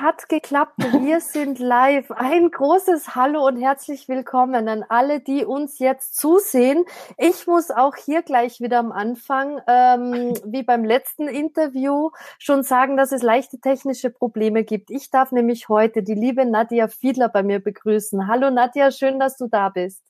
hat 0.00 0.28
geklappt. 0.28 0.78
Wir 1.00 1.20
sind 1.20 1.58
live. 1.58 2.10
Ein 2.10 2.50
großes 2.50 3.14
Hallo 3.14 3.46
und 3.46 3.56
herzlich 3.56 4.08
willkommen 4.08 4.68
an 4.68 4.84
alle, 4.88 5.20
die 5.20 5.44
uns 5.44 5.78
jetzt 5.78 6.16
zusehen. 6.16 6.84
Ich 7.16 7.46
muss 7.46 7.70
auch 7.70 7.96
hier 7.96 8.22
gleich 8.22 8.60
wieder 8.60 8.78
am 8.78 8.92
Anfang, 8.92 9.60
ähm, 9.66 10.34
wie 10.44 10.62
beim 10.62 10.84
letzten 10.84 11.28
Interview, 11.28 12.10
schon 12.38 12.62
sagen, 12.62 12.96
dass 12.96 13.12
es 13.12 13.22
leichte 13.22 13.60
technische 13.60 14.10
Probleme 14.10 14.64
gibt. 14.64 14.90
Ich 14.90 15.10
darf 15.10 15.32
nämlich 15.32 15.68
heute 15.68 16.02
die 16.02 16.14
liebe 16.14 16.44
Nadja 16.44 16.88
Fiedler 16.88 17.28
bei 17.28 17.42
mir 17.42 17.60
begrüßen. 17.60 18.28
Hallo 18.28 18.50
Nadja, 18.50 18.90
schön, 18.90 19.18
dass 19.18 19.36
du 19.36 19.48
da 19.48 19.68
bist. 19.68 20.07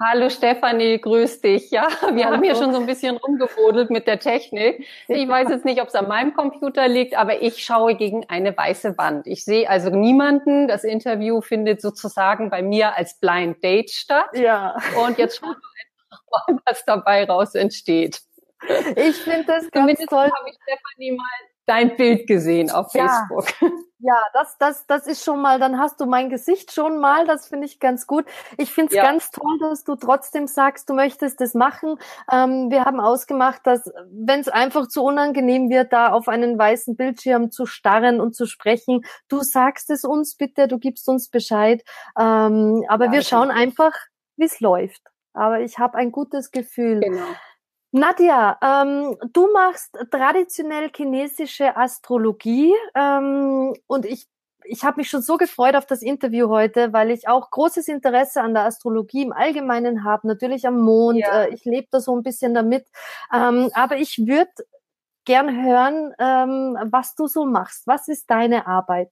Hallo 0.00 0.28
Stefanie, 0.28 1.00
grüß 1.00 1.40
dich. 1.40 1.70
Ja, 1.70 1.86
wir 2.12 2.24
Hallo. 2.24 2.36
haben 2.36 2.42
hier 2.42 2.56
schon 2.56 2.72
so 2.72 2.80
ein 2.80 2.86
bisschen 2.86 3.16
rumgebodelt 3.16 3.90
mit 3.90 4.08
der 4.08 4.18
Technik. 4.18 4.84
Ich 5.06 5.28
weiß 5.28 5.48
jetzt 5.50 5.64
nicht, 5.64 5.80
ob 5.80 5.88
es 5.88 5.94
an 5.94 6.08
meinem 6.08 6.34
Computer 6.34 6.88
liegt, 6.88 7.16
aber 7.16 7.42
ich 7.42 7.64
schaue 7.64 7.94
gegen 7.94 8.28
eine 8.28 8.56
weiße 8.56 8.98
Wand. 8.98 9.28
Ich 9.28 9.44
sehe 9.44 9.70
also 9.70 9.90
niemanden. 9.90 10.66
Das 10.66 10.82
Interview 10.82 11.40
findet 11.40 11.80
sozusagen 11.80 12.50
bei 12.50 12.60
mir 12.60 12.96
als 12.96 13.20
Blind 13.20 13.62
Date 13.62 13.90
statt. 13.90 14.30
Ja. 14.34 14.76
Und 15.06 15.16
jetzt 15.16 15.38
schauen 15.38 15.54
wir 15.54 16.10
einfach 16.10 16.48
mal, 16.48 16.58
was 16.66 16.84
dabei 16.84 17.24
raus 17.24 17.54
entsteht. 17.54 18.20
Ich 18.96 19.16
finde 19.16 19.44
das 19.44 19.70
ganz 19.70 19.72
Zumindest 19.72 20.08
toll. 20.08 20.24
habe 20.24 20.48
ich 20.50 20.56
Stefanie 20.62 21.12
mal 21.12 21.53
dein 21.66 21.96
Bild 21.96 22.26
gesehen 22.26 22.70
auf 22.70 22.92
Facebook. 22.92 23.48
Ja, 23.60 23.68
ja, 23.98 24.22
das, 24.32 24.56
das, 24.58 24.86
das 24.86 25.06
ist 25.06 25.24
schon 25.24 25.40
mal, 25.40 25.58
dann 25.58 25.78
hast 25.78 26.00
du 26.00 26.06
mein 26.06 26.28
Gesicht 26.28 26.72
schon 26.72 26.98
mal, 26.98 27.26
das 27.26 27.48
finde 27.48 27.66
ich 27.66 27.80
ganz 27.80 28.06
gut. 28.06 28.26
Ich 28.58 28.70
finde 28.70 28.90
es 28.90 28.96
ja. 28.96 29.02
ganz 29.02 29.30
toll, 29.30 29.58
dass 29.60 29.84
du 29.84 29.96
trotzdem 29.96 30.46
sagst, 30.46 30.88
du 30.90 30.94
möchtest 30.94 31.40
das 31.40 31.54
machen. 31.54 31.96
Ähm, 32.30 32.70
wir 32.70 32.84
haben 32.84 33.00
ausgemacht, 33.00 33.66
dass 33.66 33.90
wenn 34.10 34.40
es 34.40 34.48
einfach 34.48 34.88
zu 34.88 35.02
unangenehm 35.02 35.70
wird, 35.70 35.92
da 35.92 36.12
auf 36.12 36.28
einen 36.28 36.58
weißen 36.58 36.96
Bildschirm 36.96 37.50
zu 37.50 37.66
starren 37.66 38.20
und 38.20 38.34
zu 38.34 38.46
sprechen, 38.46 39.04
du 39.28 39.40
sagst 39.40 39.90
es 39.90 40.04
uns 40.04 40.36
bitte, 40.36 40.68
du 40.68 40.78
gibst 40.78 41.08
uns 41.08 41.30
Bescheid. 41.30 41.82
Ähm, 42.18 42.84
aber 42.88 43.06
ja, 43.06 43.12
wir 43.12 43.22
schauen 43.22 43.50
einfach, 43.50 43.92
wie 44.36 44.44
es 44.44 44.60
läuft. 44.60 45.02
Aber 45.32 45.60
ich 45.60 45.78
habe 45.78 45.98
ein 45.98 46.12
gutes 46.12 46.50
Gefühl. 46.50 47.00
Genau. 47.00 47.26
Nadja, 47.94 48.58
ähm, 48.60 49.16
du 49.32 49.52
machst 49.52 49.96
traditionell 50.10 50.90
chinesische 50.92 51.76
Astrologie 51.76 52.74
ähm, 52.96 53.72
und 53.86 54.04
ich 54.04 54.26
ich 54.66 54.82
habe 54.82 54.96
mich 54.96 55.10
schon 55.10 55.22
so 55.22 55.36
gefreut 55.36 55.76
auf 55.76 55.86
das 55.86 56.02
Interview 56.02 56.48
heute, 56.48 56.92
weil 56.92 57.10
ich 57.10 57.28
auch 57.28 57.50
großes 57.50 57.86
Interesse 57.86 58.40
an 58.40 58.54
der 58.54 58.64
Astrologie 58.64 59.22
im 59.22 59.32
Allgemeinen 59.32 60.04
habe, 60.04 60.26
natürlich 60.26 60.66
am 60.66 60.80
Mond. 60.80 61.18
Ja. 61.18 61.44
Äh, 61.44 61.54
ich 61.54 61.64
lebe 61.66 61.86
da 61.90 62.00
so 62.00 62.16
ein 62.16 62.22
bisschen 62.24 62.52
damit. 62.54 62.86
Ähm, 63.32 63.70
aber 63.74 63.98
ich 63.98 64.26
würde 64.26 64.50
gern 65.24 65.64
hören, 65.64 66.14
ähm, 66.18 66.78
was 66.90 67.14
du 67.14 67.26
so 67.28 67.44
machst. 67.44 67.86
Was 67.86 68.08
ist 68.08 68.28
deine 68.30 68.66
Arbeit? 68.66 69.10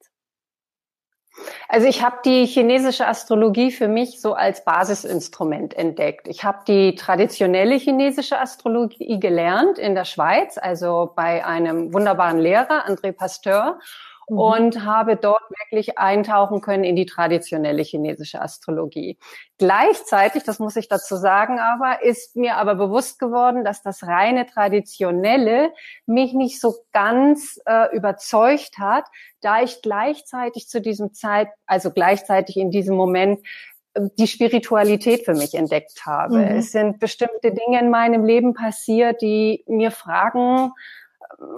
Also 1.69 1.87
ich 1.87 2.03
habe 2.03 2.19
die 2.25 2.45
chinesische 2.47 3.07
Astrologie 3.07 3.71
für 3.71 3.89
mich 3.89 4.21
so 4.21 4.35
als 4.35 4.65
Basisinstrument 4.65 5.75
entdeckt. 5.75 6.29
Ich 6.29 6.45
habe 6.45 6.59
die 6.69 6.95
traditionelle 6.95 7.77
chinesische 7.77 8.39
Astrologie 8.39 9.19
gelernt 9.19 9.79
in 9.79 9.95
der 9.95 10.05
Schweiz, 10.05 10.59
also 10.59 11.13
bei 11.17 11.45
einem 11.45 11.93
wunderbaren 11.95 12.39
Lehrer, 12.39 12.87
André 12.87 13.13
Pasteur 13.13 13.79
mhm. 14.33 14.39
und 14.39 14.85
habe 14.85 15.17
dort 15.17 15.43
wirklich 15.51 15.99
eintauchen 15.99 16.61
können 16.61 16.85
in 16.85 16.97
die 16.97 17.07
traditionelle 17.07 17.83
chinesische 17.83 18.41
Astrologie. 18.41 19.19
Gleichzeitig, 19.59 20.43
das 20.43 20.59
muss 20.59 20.77
ich 20.77 20.89
dazu 20.89 21.17
sagen, 21.17 21.61
aber 21.61 22.03
ist 22.03 22.35
mir 22.35 22.57
aber 22.57 22.75
bewusst 22.75 23.19
geworden, 23.19 23.65
dass 23.65 23.83
das 23.83 24.03
reine 24.03 24.47
traditionelle 24.47 25.73
mich 26.07 26.33
nicht 26.33 26.61
so 26.61 26.75
ganz 26.93 27.61
äh, 27.67 27.95
überzeugt 27.95 28.79
hat, 28.79 29.05
da 29.41 29.63
ich 29.63 29.83
gleichzeitig 29.83 30.69
zu 30.69 30.81
diesem 30.81 31.13
Zeit, 31.13 31.49
also 31.67 31.91
gleichzeitig 31.91 32.57
in 32.57 32.71
diesem 32.71 32.97
Moment 32.97 33.41
äh, 33.95 34.09
die 34.19 34.27
Spiritualität 34.27 35.25
für 35.25 35.35
mich 35.35 35.55
entdeckt 35.55 36.07
habe. 36.07 36.39
Mhm. 36.39 36.57
Es 36.57 36.73
sind 36.73 36.99
bestimmte 36.99 37.53
Dinge 37.53 37.81
in 37.81 37.91
meinem 37.91 38.25
Leben 38.25 38.55
passiert, 38.55 39.21
die 39.21 39.65
mir 39.67 39.91
Fragen 39.91 40.73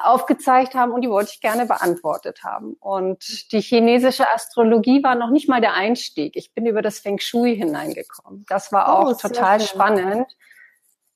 aufgezeigt 0.01 0.75
haben 0.75 0.93
und 0.93 1.03
die 1.03 1.11
wollte 1.11 1.33
ich 1.35 1.41
gerne 1.41 1.67
beantwortet 1.67 2.43
haben. 2.45 2.75
Und 2.81 3.53
die 3.53 3.61
chinesische 3.61 4.31
Astrologie 4.33 5.03
war 5.03 5.15
noch 5.15 5.31
nicht 5.31 5.49
mal 5.49 5.61
der 5.61 5.75
Einstieg. 5.75 6.37
Ich 6.37 6.53
bin 6.55 6.67
über 6.67 6.83
das 6.83 6.99
Feng 6.99 7.19
Shui 7.19 7.57
hineingekommen. 7.57 8.45
Das 8.49 8.73
war 8.73 8.93
auch 8.99 9.11
oh, 9.11 9.15
total 9.15 9.61
spannend. 9.61 10.27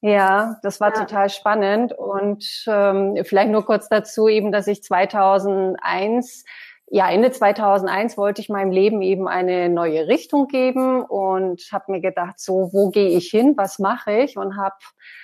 Ja, 0.00 0.58
das 0.62 0.80
war 0.80 0.94
ja. 0.94 1.00
total 1.00 1.28
spannend. 1.28 1.92
Und 1.92 2.64
ähm, 2.66 3.16
vielleicht 3.24 3.50
nur 3.50 3.64
kurz 3.64 3.88
dazu 3.88 4.28
eben, 4.28 4.52
dass 4.52 4.66
ich 4.66 4.82
2001 4.82 6.44
ja, 6.90 7.10
Ende 7.10 7.30
2001 7.30 8.16
wollte 8.16 8.40
ich 8.40 8.48
meinem 8.48 8.70
Leben 8.70 9.02
eben 9.02 9.28
eine 9.28 9.68
neue 9.68 10.08
Richtung 10.08 10.48
geben 10.48 11.02
und 11.02 11.62
habe 11.70 11.92
mir 11.92 12.00
gedacht, 12.00 12.40
so, 12.40 12.70
wo 12.72 12.90
gehe 12.90 13.10
ich 13.10 13.28
hin, 13.28 13.54
was 13.56 13.78
mache 13.78 14.12
ich 14.12 14.38
und 14.38 14.56
habe 14.56 14.76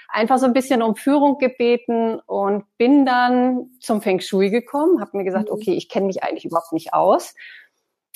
einfach 0.09 0.39
so 0.39 0.47
ein 0.47 0.53
bisschen 0.53 0.83
um 0.83 0.95
Führung 0.95 1.39
gebeten 1.39 2.21
und 2.27 2.65
bin 2.77 3.07
dann 3.07 3.71
zum 3.81 4.03
Feng 4.03 4.21
Shui 4.21 4.51
gekommen, 4.51 5.01
habe 5.01 5.17
mir 5.17 5.25
gesagt, 5.25 5.49
mhm. 5.49 5.55
okay, 5.55 5.73
ich 5.73 5.89
kenne 5.89 6.07
mich 6.07 6.23
eigentlich 6.23 6.45
überhaupt 6.45 6.73
nicht 6.73 6.93
aus, 6.93 7.35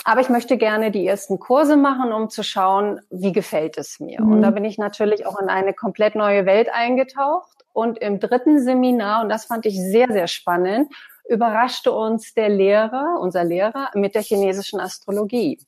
aber 0.05 0.21
ich 0.21 0.29
möchte 0.29 0.59
gerne 0.59 0.91
die 0.91 1.07
ersten 1.07 1.39
Kurse 1.39 1.77
machen, 1.77 2.13
um 2.13 2.31
zu 2.31 2.43
schauen, 2.43 3.01
wie 3.11 3.33
gefällt 3.33 3.79
es 3.79 3.99
mir. 3.99 4.23
Mhm. 4.23 4.33
Und 4.33 4.43
da 4.43 4.51
bin 4.51 4.65
ich 4.65 4.79
natürlich 4.79 5.27
auch 5.27 5.39
in 5.41 5.49
eine 5.49 5.75
komplett 5.75 6.15
neue 6.15 6.47
Welt 6.47 6.69
eingetaucht. 6.73 7.59
Und 7.73 7.99
im 7.99 8.19
dritten 8.19 8.61
Seminar, 8.61 9.23
und 9.23 9.29
das 9.29 9.45
fand 9.45 9.67
ich 9.67 9.79
sehr, 9.79 10.09
sehr 10.11 10.27
spannend, 10.27 10.93
überraschte 11.29 11.93
uns 11.93 12.35
der 12.35 12.49
Lehrer, 12.49 13.19
unser 13.21 13.45
Lehrer, 13.45 13.91
mit 13.95 14.15
der 14.15 14.23
chinesischen 14.23 14.81
Astrologie. 14.81 15.59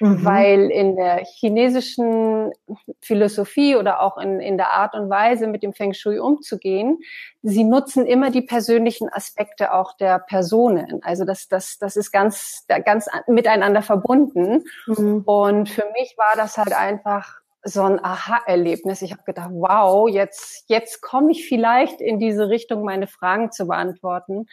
Mhm. 0.00 0.24
Weil 0.24 0.70
in 0.70 0.96
der 0.96 1.24
chinesischen 1.24 2.52
Philosophie 3.00 3.76
oder 3.76 4.02
auch 4.02 4.18
in, 4.18 4.40
in 4.40 4.56
der 4.56 4.72
Art 4.72 4.94
und 4.94 5.10
Weise, 5.10 5.46
mit 5.46 5.62
dem 5.62 5.72
Feng 5.72 5.94
Shui 5.94 6.18
umzugehen, 6.18 6.98
sie 7.42 7.64
nutzen 7.64 8.06
immer 8.06 8.30
die 8.30 8.42
persönlichen 8.42 9.08
Aspekte 9.12 9.72
auch 9.72 9.96
der 9.96 10.18
Personen. 10.18 11.02
Also 11.02 11.24
das, 11.24 11.48
das, 11.48 11.78
das 11.78 11.96
ist 11.96 12.10
ganz, 12.10 12.64
ganz 12.84 13.06
miteinander 13.26 13.82
verbunden. 13.82 14.64
Mhm. 14.86 15.22
Und 15.24 15.68
für 15.68 15.86
mich 15.98 16.14
war 16.16 16.36
das 16.36 16.58
halt 16.58 16.72
einfach 16.72 17.40
so 17.62 17.82
ein 17.82 18.02
Aha-Erlebnis. 18.02 19.02
Ich 19.02 19.12
habe 19.12 19.24
gedacht, 19.24 19.50
wow, 19.52 20.08
jetzt, 20.08 20.64
jetzt 20.68 21.02
komme 21.02 21.32
ich 21.32 21.48
vielleicht 21.48 22.00
in 22.00 22.18
diese 22.18 22.48
Richtung, 22.48 22.84
meine 22.84 23.08
Fragen 23.08 23.50
zu 23.50 23.66
beantworten 23.66 24.46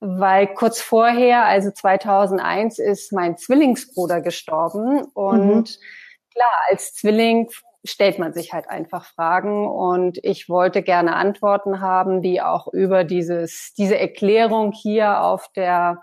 weil 0.00 0.46
kurz 0.46 0.80
vorher, 0.80 1.44
also 1.44 1.70
2001, 1.70 2.78
ist 2.78 3.12
mein 3.12 3.36
Zwillingsbruder 3.36 4.22
gestorben. 4.22 5.02
Und 5.12 5.54
mhm. 5.54 5.64
klar, 6.32 6.52
als 6.70 6.94
Zwilling 6.94 7.50
stellt 7.84 8.18
man 8.18 8.32
sich 8.32 8.52
halt 8.52 8.68
einfach 8.68 9.04
Fragen. 9.04 9.68
Und 9.68 10.18
ich 10.22 10.48
wollte 10.48 10.82
gerne 10.82 11.16
Antworten 11.16 11.80
haben, 11.80 12.22
die 12.22 12.40
auch 12.40 12.72
über 12.72 13.04
dieses, 13.04 13.74
diese 13.76 13.98
Erklärung 13.98 14.72
hier 14.72 15.20
auf 15.20 15.48
der 15.54 16.02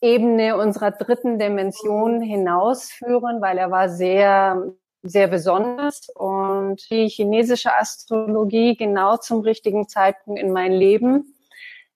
Ebene 0.00 0.56
unserer 0.56 0.92
dritten 0.92 1.40
Dimension 1.40 2.20
hinausführen, 2.20 3.40
weil 3.40 3.58
er 3.58 3.72
war 3.72 3.88
sehr, 3.88 4.62
sehr 5.02 5.26
besonders. 5.26 6.08
Und 6.14 6.88
die 6.90 7.08
chinesische 7.08 7.74
Astrologie 7.74 8.76
genau 8.76 9.16
zum 9.16 9.40
richtigen 9.40 9.88
Zeitpunkt 9.88 10.40
in 10.40 10.52
mein 10.52 10.72
Leben, 10.72 11.34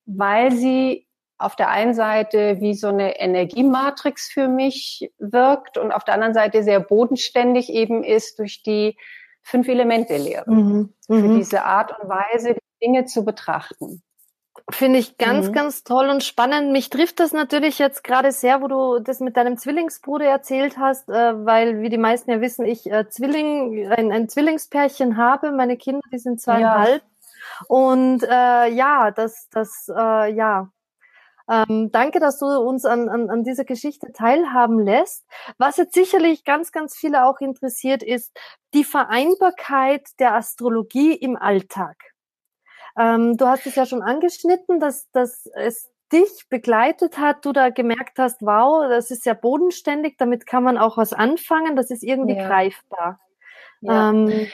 weil 0.05 0.51
sie 0.51 1.07
auf 1.37 1.55
der 1.55 1.69
einen 1.69 1.93
Seite 1.93 2.61
wie 2.61 2.73
so 2.73 2.87
eine 2.87 3.19
Energiematrix 3.19 4.29
für 4.31 4.47
mich 4.47 5.11
wirkt 5.17 5.77
und 5.77 5.91
auf 5.91 6.03
der 6.03 6.13
anderen 6.13 6.33
Seite 6.33 6.63
sehr 6.63 6.79
bodenständig 6.79 7.69
eben 7.69 8.03
ist 8.03 8.39
durch 8.39 8.63
die 8.63 8.97
fünf 9.41 9.67
Elemente 9.67 10.17
Lehre. 10.17 10.49
Mhm. 10.49 10.93
Für 11.05 11.13
mhm. 11.13 11.37
diese 11.37 11.63
Art 11.63 11.99
und 11.99 12.09
Weise, 12.09 12.53
die 12.53 12.85
Dinge 12.85 13.05
zu 13.05 13.25
betrachten. 13.25 14.01
Finde 14.69 14.99
ich 14.99 15.17
ganz, 15.17 15.49
mhm. 15.49 15.53
ganz 15.53 15.83
toll 15.83 16.09
und 16.09 16.23
spannend. 16.23 16.71
Mich 16.71 16.89
trifft 16.89 17.19
das 17.19 17.33
natürlich 17.33 17.79
jetzt 17.79 18.03
gerade 18.03 18.31
sehr, 18.31 18.61
wo 18.61 18.67
du 18.67 18.99
das 18.99 19.19
mit 19.19 19.35
deinem 19.35 19.57
Zwillingsbruder 19.57 20.25
erzählt 20.25 20.77
hast, 20.77 21.09
äh, 21.09 21.45
weil, 21.45 21.81
wie 21.81 21.89
die 21.89 21.97
meisten 21.97 22.31
ja 22.31 22.39
wissen, 22.39 22.65
ich 22.65 22.89
äh, 22.89 23.09
Zwilling, 23.09 23.91
ein, 23.91 24.11
ein 24.11 24.29
Zwillingspärchen 24.29 25.17
habe. 25.17 25.51
Meine 25.51 25.75
Kinder, 25.75 26.01
die 26.13 26.19
sind 26.19 26.39
zweieinhalb. 26.39 27.01
Ja. 27.01 27.65
Und 27.67 28.23
äh, 28.23 28.67
ja, 28.69 29.11
das, 29.11 29.49
das, 29.49 29.89
äh, 29.89 30.33
ja, 30.33 30.69
ähm, 31.49 31.91
danke, 31.91 32.19
dass 32.19 32.39
du 32.39 32.45
uns 32.45 32.85
an, 32.85 33.09
an, 33.09 33.29
an 33.29 33.43
dieser 33.43 33.65
Geschichte 33.65 34.11
teilhaben 34.13 34.79
lässt. 34.79 35.25
Was 35.57 35.77
jetzt 35.77 35.93
sicherlich 35.93 36.43
ganz, 36.43 36.71
ganz 36.71 36.95
viele 36.95 37.25
auch 37.25 37.39
interessiert, 37.41 38.03
ist 38.03 38.31
die 38.73 38.83
Vereinbarkeit 38.83 40.07
der 40.19 40.35
Astrologie 40.35 41.13
im 41.13 41.35
Alltag. 41.35 41.97
Ähm, 42.97 43.37
du 43.37 43.47
hast 43.47 43.65
es 43.65 43.75
ja 43.75 43.85
schon 43.85 44.01
angeschnitten, 44.01 44.79
dass, 44.79 45.09
dass 45.11 45.45
es 45.55 45.89
dich 46.11 46.47
begleitet 46.49 47.17
hat, 47.17 47.43
du 47.43 47.51
da 47.51 47.69
gemerkt 47.69 48.19
hast, 48.19 48.41
wow, 48.41 48.87
das 48.87 49.09
ist 49.09 49.25
ja 49.25 49.33
bodenständig, 49.33 50.15
damit 50.17 50.45
kann 50.45 50.63
man 50.63 50.77
auch 50.77 50.95
was 50.95 51.11
anfangen, 51.11 51.75
das 51.75 51.89
ist 51.89 52.03
irgendwie 52.03 52.35
ja. 52.35 52.47
greifbar. 52.47 53.19
Ja. 53.81 54.11
Ähm, 54.11 54.47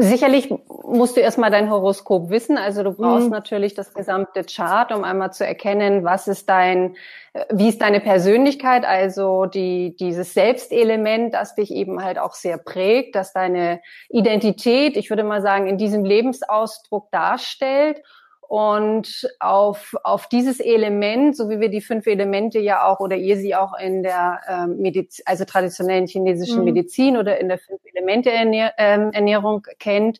Sicherlich 0.00 0.48
musst 0.84 1.16
du 1.16 1.20
erstmal 1.20 1.50
dein 1.50 1.70
Horoskop 1.70 2.30
wissen. 2.30 2.56
Also 2.56 2.84
du 2.84 2.92
brauchst 2.92 3.24
mhm. 3.24 3.32
natürlich 3.32 3.74
das 3.74 3.92
gesamte 3.92 4.44
Chart, 4.44 4.92
um 4.92 5.02
einmal 5.02 5.32
zu 5.32 5.44
erkennen, 5.44 6.04
was 6.04 6.28
ist 6.28 6.48
dein, 6.48 6.94
äh, 7.32 7.44
wie 7.50 7.68
ist 7.68 7.82
deine 7.82 7.98
Persönlichkeit, 7.98 8.84
also 8.84 9.46
die, 9.46 9.96
dieses 9.96 10.34
Selbstelement, 10.34 11.34
das 11.34 11.56
dich 11.56 11.72
eben 11.72 12.04
halt 12.04 12.20
auch 12.20 12.34
sehr 12.34 12.58
prägt, 12.58 13.16
das 13.16 13.32
deine 13.32 13.80
Identität, 14.08 14.96
ich 14.96 15.10
würde 15.10 15.24
mal 15.24 15.42
sagen, 15.42 15.66
in 15.66 15.78
diesem 15.78 16.04
Lebensausdruck 16.04 17.10
darstellt. 17.10 18.00
Und 18.48 19.28
auf, 19.40 19.94
auf 20.04 20.26
dieses 20.26 20.58
Element, 20.58 21.36
so 21.36 21.50
wie 21.50 21.60
wir 21.60 21.68
die 21.68 21.82
fünf 21.82 22.06
Elemente 22.06 22.58
ja 22.58 22.86
auch 22.86 22.98
oder 22.98 23.14
ihr 23.14 23.36
sie 23.36 23.54
auch 23.54 23.78
in 23.78 24.02
der 24.02 24.40
ähm, 24.48 24.78
Mediz 24.78 25.20
also 25.26 25.44
traditionellen 25.44 26.06
chinesischen 26.06 26.60
mhm. 26.60 26.64
Medizin 26.64 27.18
oder 27.18 27.38
in 27.38 27.48
der 27.48 27.58
fünf 27.58 27.82
Elemente 27.92 28.30
-Ernähr 28.30 28.72
ähm, 28.78 29.10
Ernährung 29.12 29.66
kennt, 29.78 30.18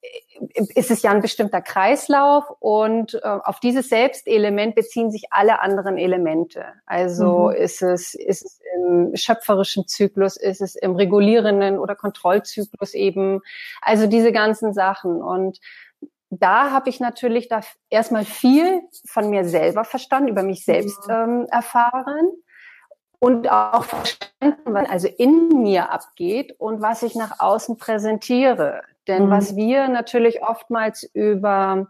äh, 0.00 0.62
ist 0.76 0.92
es 0.92 1.02
ja 1.02 1.10
ein 1.10 1.22
bestimmter 1.22 1.60
Kreislauf 1.60 2.44
und 2.60 3.14
äh, 3.14 3.18
auf 3.24 3.58
dieses 3.58 3.88
Selbstelement 3.88 4.76
beziehen 4.76 5.10
sich 5.10 5.24
alle 5.30 5.60
anderen 5.60 5.98
Elemente. 5.98 6.66
Also 6.86 7.48
mhm. 7.48 7.56
ist 7.56 7.82
es 7.82 8.14
ist 8.14 8.44
es 8.44 8.60
im 8.76 9.16
schöpferischen 9.16 9.88
Zyklus, 9.88 10.36
ist 10.36 10.60
es 10.60 10.76
im 10.76 10.94
regulierenden 10.94 11.80
oder 11.80 11.96
Kontrollzyklus 11.96 12.94
eben. 12.94 13.40
Also 13.80 14.06
diese 14.06 14.30
ganzen 14.30 14.72
Sachen 14.72 15.20
und 15.20 15.58
da 16.30 16.70
habe 16.70 16.88
ich 16.90 17.00
natürlich 17.00 17.48
da 17.48 17.60
erstmal 17.88 18.24
viel 18.24 18.82
von 19.06 19.30
mir 19.30 19.44
selber 19.44 19.84
verstanden, 19.84 20.28
über 20.28 20.42
mich 20.42 20.64
selbst 20.64 21.00
ähm, 21.08 21.46
erfahren 21.50 22.28
und 23.18 23.50
auch 23.50 23.84
verstanden, 23.84 24.60
was 24.64 24.88
also 24.88 25.08
in 25.08 25.62
mir 25.62 25.90
abgeht 25.90 26.54
und 26.58 26.82
was 26.82 27.02
ich 27.02 27.14
nach 27.14 27.40
außen 27.40 27.76
präsentiere. 27.76 28.82
Denn 29.06 29.26
mhm. 29.26 29.30
was 29.30 29.54
wir 29.56 29.88
natürlich 29.88 30.42
oftmals 30.42 31.04
über 31.14 31.86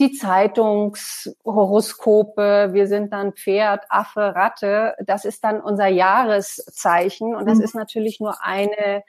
die 0.00 0.12
Zeitungshoroskope, 0.12 2.70
wir 2.72 2.86
sind 2.86 3.12
dann 3.12 3.34
Pferd, 3.34 3.84
Affe, 3.88 4.34
Ratte, 4.34 4.94
das 5.04 5.24
ist 5.24 5.44
dann 5.44 5.60
unser 5.60 5.88
Jahreszeichen 5.88 7.34
und 7.34 7.48
das 7.48 7.58
mhm. 7.58 7.64
ist 7.64 7.74
natürlich 7.74 8.20
nur 8.20 8.42
eine 8.42 9.02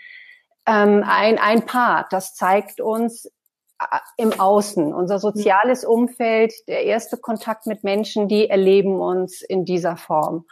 ähm, 0.65 1.03
ein, 1.05 1.39
ein 1.39 1.65
Part. 1.65 2.13
Das 2.13 2.35
zeigt 2.35 2.79
uns, 2.79 3.29
im 4.17 4.39
Außen, 4.39 4.93
unser 4.93 5.19
soziales 5.19 5.85
Umfeld, 5.85 6.53
der 6.67 6.83
erste 6.83 7.17
Kontakt 7.17 7.67
mit 7.67 7.83
Menschen, 7.83 8.27
die 8.27 8.49
erleben 8.49 8.99
uns 8.99 9.41
in 9.41 9.65
dieser 9.65 9.97
Form. 9.97 10.45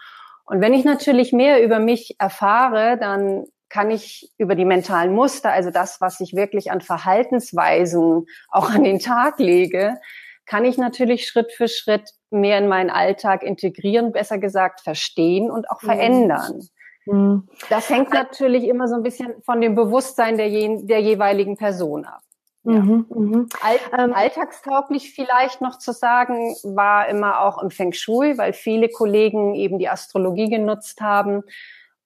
Und 0.45 0.61
wenn 0.61 0.73
ich 0.73 0.83
natürlich 0.83 1.33
mehr 1.33 1.63
über 1.63 1.79
mich 1.79 2.15
erfahre, 2.19 2.97
dann 2.97 3.45
kann 3.69 3.89
ich 3.89 4.29
über 4.37 4.55
die 4.55 4.65
mentalen 4.65 5.13
Muster, 5.13 5.51
also 5.51 5.71
das, 5.71 6.01
was 6.01 6.19
ich 6.19 6.35
wirklich 6.35 6.71
an 6.71 6.81
Verhaltensweisen 6.81 8.25
auch 8.49 8.69
an 8.69 8.83
den 8.83 8.99
Tag 8.99 9.39
lege, 9.39 9.97
kann 10.45 10.65
ich 10.65 10.77
natürlich 10.77 11.25
Schritt 11.27 11.53
für 11.53 11.69
Schritt 11.69 12.09
mehr 12.29 12.57
in 12.57 12.67
meinen 12.67 12.89
Alltag 12.89 13.43
integrieren, 13.43 14.11
besser 14.11 14.37
gesagt 14.37 14.81
verstehen 14.81 15.49
und 15.49 15.69
auch 15.69 15.81
mhm. 15.81 15.85
verändern. 15.85 16.67
Mhm. 17.05 17.47
Das 17.69 17.89
hängt 17.89 18.13
natürlich 18.13 18.65
immer 18.65 18.87
so 18.87 18.95
ein 18.95 19.03
bisschen 19.03 19.41
von 19.43 19.61
dem 19.61 19.75
Bewusstsein 19.75 20.37
der, 20.37 20.49
je, 20.49 20.85
der 20.85 20.99
jeweiligen 20.99 21.55
Person 21.55 22.05
ab. 22.05 22.21
Ja. 22.63 22.73
Mhm, 22.73 23.05
mhm. 23.09 23.49
All, 23.61 23.79
ähm, 23.97 24.13
alltagstauglich 24.13 25.13
vielleicht 25.15 25.61
noch 25.61 25.79
zu 25.79 25.93
sagen, 25.93 26.55
war 26.63 27.07
immer 27.09 27.41
auch 27.41 27.61
im 27.61 27.71
Feng 27.71 27.91
Shui, 27.91 28.37
weil 28.37 28.53
viele 28.53 28.89
Kollegen 28.89 29.55
eben 29.55 29.79
die 29.79 29.89
Astrologie 29.89 30.49
genutzt 30.49 31.01
haben, 31.01 31.43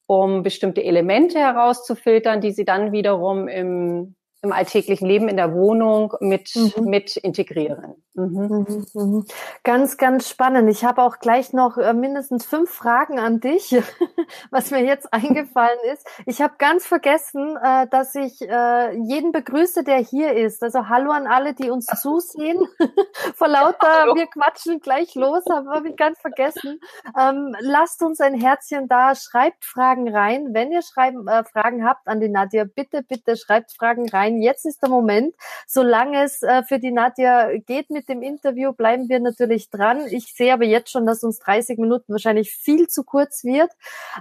um 0.07 0.43
bestimmte 0.43 0.83
Elemente 0.83 1.39
herauszufiltern, 1.39 2.39
die 2.39 2.51
sie 2.51 2.63
dann 2.63 2.91
wiederum 2.93 3.47
im 3.47 4.15
im 4.45 4.53
alltäglichen 4.53 5.07
Leben 5.07 5.27
in 5.27 5.37
der 5.37 5.53
Wohnung 5.53 6.13
mit, 6.21 6.55
mhm. 6.55 6.85
mit 6.85 7.17
integrieren. 7.17 7.95
Mhm. 8.15 8.65
Mhm, 8.67 8.85
mhm. 8.93 9.25
Ganz, 9.63 9.97
ganz 9.97 10.29
spannend. 10.29 10.69
Ich 10.69 10.85
habe 10.85 11.03
auch 11.03 11.19
gleich 11.19 11.51
noch 11.51 11.77
äh, 11.77 11.93
mindestens 11.93 12.45
fünf 12.45 12.71
Fragen 12.71 13.19
an 13.19 13.41
dich, 13.41 13.75
was 14.51 14.71
mir 14.71 14.85
jetzt 14.85 15.13
eingefallen 15.13 15.77
ist. 15.91 16.07
Ich 16.25 16.41
habe 16.41 16.53
ganz 16.57 16.85
vergessen, 16.85 17.57
äh, 17.61 17.87
dass 17.87 18.15
ich 18.15 18.41
äh, 18.41 18.93
jeden 18.93 19.33
begrüße, 19.33 19.83
der 19.83 19.97
hier 19.97 20.33
ist. 20.33 20.63
Also 20.63 20.87
hallo 20.87 21.11
an 21.11 21.27
alle, 21.27 21.53
die 21.53 21.69
uns 21.69 21.87
zusehen. 21.87 22.65
Vor 23.35 23.49
lauter, 23.49 24.07
ja, 24.07 24.15
wir 24.15 24.27
quatschen 24.27 24.79
gleich 24.79 25.13
los, 25.15 25.43
habe 25.51 25.69
hab 25.71 25.83
ich 25.83 25.97
ganz 25.97 26.17
vergessen. 26.19 26.79
Ähm, 27.19 27.53
lasst 27.59 28.01
uns 28.01 28.21
ein 28.21 28.33
Herzchen 28.33 28.87
da, 28.87 29.13
schreibt 29.15 29.65
Fragen 29.65 30.07
rein. 30.07 30.53
Wenn 30.53 30.71
ihr 30.71 30.83
schreiben, 30.83 31.27
Fragen 31.51 31.85
habt 31.85 32.07
an 32.07 32.21
die 32.21 32.29
Nadja, 32.29 32.63
bitte, 32.63 33.03
bitte 33.03 33.35
schreibt 33.35 33.73
Fragen 33.73 34.07
rein. 34.07 34.41
Jetzt 34.41 34.65
ist 34.65 34.81
der 34.81 34.89
Moment. 34.89 35.35
Solange 35.67 36.23
es 36.23 36.41
für 36.67 36.79
die 36.79 36.91
Nadja 36.91 37.57
geht 37.57 37.89
mit 37.89 38.04
dem 38.09 38.21
Interview, 38.21 38.73
bleiben 38.73 39.09
wir 39.09 39.19
natürlich 39.19 39.69
dran. 39.69 40.05
Ich 40.09 40.33
sehe 40.33 40.53
aber 40.53 40.65
jetzt 40.65 40.91
schon, 40.91 41.05
dass 41.05 41.23
uns 41.23 41.39
30 41.39 41.77
Minuten 41.77 42.11
wahrscheinlich 42.11 42.51
viel 42.51 42.87
zu 42.87 43.03
kurz 43.03 43.43
wird. 43.43 43.71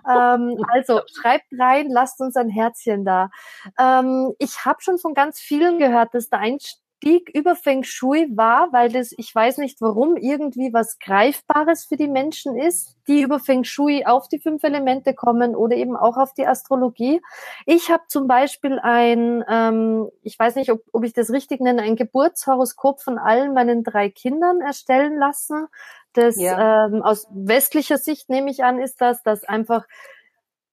Ähm, 0.08 0.56
also 0.68 1.00
schreibt 1.12 1.46
rein, 1.58 1.88
lasst 1.90 2.20
uns 2.20 2.36
ein 2.36 2.48
Herzchen 2.48 3.04
da. 3.04 3.30
Ähm, 3.78 4.34
ich 4.38 4.64
habe 4.64 4.82
schon 4.82 4.98
von 4.98 5.14
ganz 5.14 5.40
vielen 5.40 5.78
gehört, 5.78 6.14
dass 6.14 6.28
der 6.28 6.40
Einstieg 6.40 6.83
Stieg 7.04 7.30
über 7.34 7.54
Feng 7.54 7.82
Shui 7.82 8.30
war, 8.34 8.72
weil 8.72 8.90
das, 8.90 9.12
ich 9.18 9.34
weiß 9.34 9.58
nicht 9.58 9.82
warum, 9.82 10.16
irgendwie 10.16 10.72
was 10.72 10.98
Greifbares 10.98 11.84
für 11.84 11.98
die 11.98 12.08
Menschen 12.08 12.56
ist, 12.56 12.96
die 13.06 13.20
über 13.20 13.38
Feng 13.38 13.62
Shui 13.64 14.06
auf 14.06 14.26
die 14.28 14.38
fünf 14.38 14.64
Elemente 14.64 15.12
kommen 15.12 15.54
oder 15.54 15.76
eben 15.76 15.96
auch 15.96 16.16
auf 16.16 16.32
die 16.32 16.46
Astrologie. 16.46 17.20
Ich 17.66 17.90
habe 17.90 18.04
zum 18.08 18.26
Beispiel 18.26 18.78
ein, 18.78 19.44
ähm, 19.50 20.08
ich 20.22 20.38
weiß 20.38 20.54
nicht, 20.54 20.72
ob, 20.72 20.80
ob 20.92 21.04
ich 21.04 21.12
das 21.12 21.30
richtig 21.30 21.60
nenne, 21.60 21.82
ein 21.82 21.96
Geburtshoroskop 21.96 23.02
von 23.02 23.18
allen 23.18 23.52
meinen 23.52 23.84
drei 23.84 24.08
Kindern 24.08 24.62
erstellen 24.62 25.18
lassen. 25.18 25.66
Das 26.14 26.40
ja. 26.40 26.86
ähm, 26.86 27.02
aus 27.02 27.26
westlicher 27.34 27.98
Sicht 27.98 28.30
nehme 28.30 28.50
ich 28.50 28.64
an, 28.64 28.78
ist 28.78 29.02
das, 29.02 29.22
dass 29.22 29.44
einfach 29.44 29.84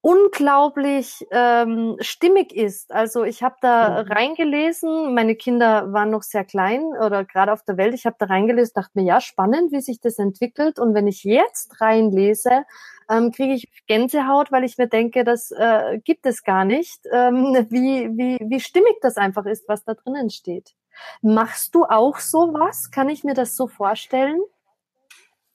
unglaublich 0.02 1.26
ähm, 1.32 1.96
stimmig 2.00 2.56
ist. 2.56 2.92
Also 2.92 3.24
ich 3.24 3.44
habe 3.44 3.56
da 3.62 4.04
mhm. 4.04 4.12
reingelesen, 4.12 5.14
meine 5.14 5.36
Kinder 5.36 5.94
waren 5.94 6.10
noch 6.10 6.24
sehr 6.24 6.44
klein 6.44 6.82
oder 7.00 7.24
gerade 7.24 7.54
auf 7.54 7.64
der 7.64 7.78
Welt, 7.78 7.94
ich 7.94 8.06
habe 8.08 8.16
da 8.18 8.26
reingelesen, 8.26 8.74
dachte 8.76 8.92
mir, 8.96 9.06
ja, 9.06 9.22
spannend, 9.22 9.72
wie 9.72 9.82
sich 9.82 10.00
das 10.00 10.18
entwickelt. 10.18 10.80
Und 10.80 10.96
wenn 10.96 11.08
ich 11.08 11.24
jetzt 11.24 11.80
reinlese, 11.82 12.64
ähm, 13.10 13.32
kriege 13.32 13.54
ich 13.54 13.72
Gänsehaut, 13.88 14.52
weil 14.52 14.64
ich 14.64 14.78
mir 14.78 14.88
denke, 14.88 15.24
das 15.24 15.52
äh, 15.52 16.00
gibt 16.04 16.26
es 16.26 16.44
gar 16.44 16.66
nicht, 16.66 17.02
ähm, 17.12 17.54
wie, 17.70 18.10
wie, 18.18 18.40
wie 18.42 18.60
stimmig 18.60 18.96
das 19.02 19.18
einfach 19.18 19.46
ist, 19.46 19.68
was 19.68 19.84
da 19.84 19.94
drinnen 19.94 20.32
steht. 20.32 20.74
Machst 21.22 21.76
du 21.76 21.86
auch 21.86 22.18
sowas? 22.18 22.90
Kann 22.92 23.10
ich 23.10 23.24
mir 23.24 23.34
das 23.34 23.56
so 23.56 23.68
vorstellen? 23.68 24.42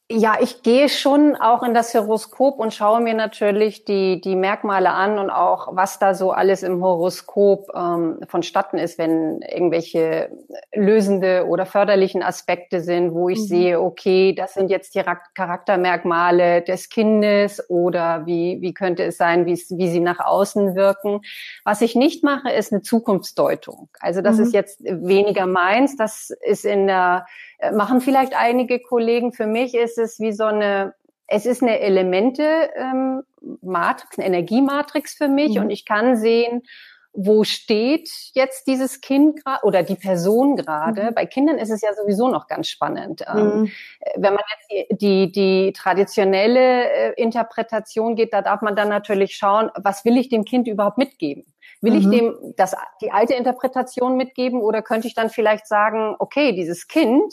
Ja, 0.08 0.36
ich 0.40 0.62
gehe 0.62 0.88
schon 0.88 1.34
auch 1.34 1.64
in 1.64 1.74
das 1.74 1.92
Horoskop 1.92 2.60
und 2.60 2.72
schaue 2.72 3.00
mir 3.00 3.14
natürlich 3.14 3.84
die, 3.84 4.20
die 4.20 4.36
Merkmale 4.36 4.90
an 4.90 5.18
und 5.18 5.30
auch, 5.30 5.74
was 5.74 5.98
da 5.98 6.14
so 6.14 6.30
alles 6.30 6.62
im 6.62 6.80
Horoskop 6.80 7.72
ähm, 7.74 8.20
vonstatten 8.28 8.78
ist, 8.78 8.98
wenn 8.98 9.40
irgendwelche 9.40 10.30
lösende 10.72 11.46
oder 11.48 11.66
förderlichen 11.66 12.22
Aspekte 12.22 12.82
sind, 12.82 13.14
wo 13.14 13.28
ich 13.28 13.40
mhm. 13.40 13.46
sehe, 13.46 13.80
okay, 13.80 14.32
das 14.32 14.54
sind 14.54 14.70
jetzt 14.70 14.94
die 14.94 15.02
Charaktermerkmale 15.34 16.62
des 16.62 16.88
Kindes 16.88 17.68
oder 17.68 18.26
wie, 18.26 18.58
wie 18.60 18.74
könnte 18.74 19.02
es 19.02 19.16
sein, 19.16 19.44
wie, 19.44 19.54
wie 19.70 19.88
sie 19.88 19.98
nach 19.98 20.20
außen 20.20 20.76
wirken. 20.76 21.22
Was 21.64 21.80
ich 21.80 21.96
nicht 21.96 22.22
mache, 22.22 22.52
ist 22.52 22.72
eine 22.72 22.82
Zukunftsdeutung. 22.82 23.88
Also 23.98 24.20
das 24.20 24.36
mhm. 24.36 24.44
ist 24.44 24.54
jetzt 24.54 24.84
weniger 24.84 25.46
meins. 25.46 25.96
Das 25.96 26.30
ist 26.30 26.64
in 26.64 26.86
der 26.86 27.26
äh, 27.58 27.72
machen 27.72 28.00
vielleicht 28.00 28.38
einige 28.38 28.80
Kollegen. 28.80 29.32
Für 29.32 29.46
mich 29.46 29.74
ist 29.74 29.95
es 29.98 30.20
wie 30.20 30.32
so 30.32 30.44
eine, 30.44 30.94
es 31.26 31.46
ist 31.46 31.62
eine 31.62 31.80
Elemente 31.80 32.70
ähm, 32.76 33.22
Matrix, 33.62 34.18
eine 34.18 34.26
Energiematrix 34.26 35.14
für 35.14 35.28
mich 35.28 35.56
mhm. 35.56 35.62
und 35.62 35.70
ich 35.70 35.84
kann 35.84 36.16
sehen, 36.16 36.62
wo 37.16 37.44
steht 37.44 38.10
jetzt 38.34 38.66
dieses 38.66 39.00
Kind 39.00 39.40
oder 39.62 39.82
die 39.82 39.94
Person 39.94 40.54
gerade. 40.54 41.04
Mhm. 41.04 41.14
Bei 41.14 41.24
Kindern 41.24 41.56
ist 41.56 41.70
es 41.70 41.80
ja 41.80 41.94
sowieso 41.94 42.28
noch 42.28 42.46
ganz 42.46 42.68
spannend. 42.68 43.24
Ähm, 43.26 43.62
mhm. 43.62 43.72
Wenn 44.16 44.34
man 44.34 44.42
jetzt 44.54 44.70
die, 44.70 44.96
die, 44.96 45.32
die 45.32 45.72
traditionelle 45.72 46.90
äh, 46.90 47.12
Interpretation 47.16 48.16
geht, 48.16 48.34
da 48.34 48.42
darf 48.42 48.60
man 48.60 48.76
dann 48.76 48.90
natürlich 48.90 49.34
schauen, 49.34 49.70
was 49.76 50.04
will 50.04 50.18
ich 50.18 50.28
dem 50.28 50.44
Kind 50.44 50.68
überhaupt 50.68 50.98
mitgeben? 50.98 51.44
Will 51.80 51.94
mhm. 51.94 51.98
ich 51.98 52.18
dem 52.18 52.54
das, 52.56 52.76
die 53.00 53.10
alte 53.10 53.34
Interpretation 53.34 54.16
mitgeben 54.16 54.60
oder 54.60 54.82
könnte 54.82 55.08
ich 55.08 55.14
dann 55.14 55.30
vielleicht 55.30 55.66
sagen, 55.66 56.16
okay, 56.18 56.52
dieses 56.52 56.86
Kind 56.86 57.32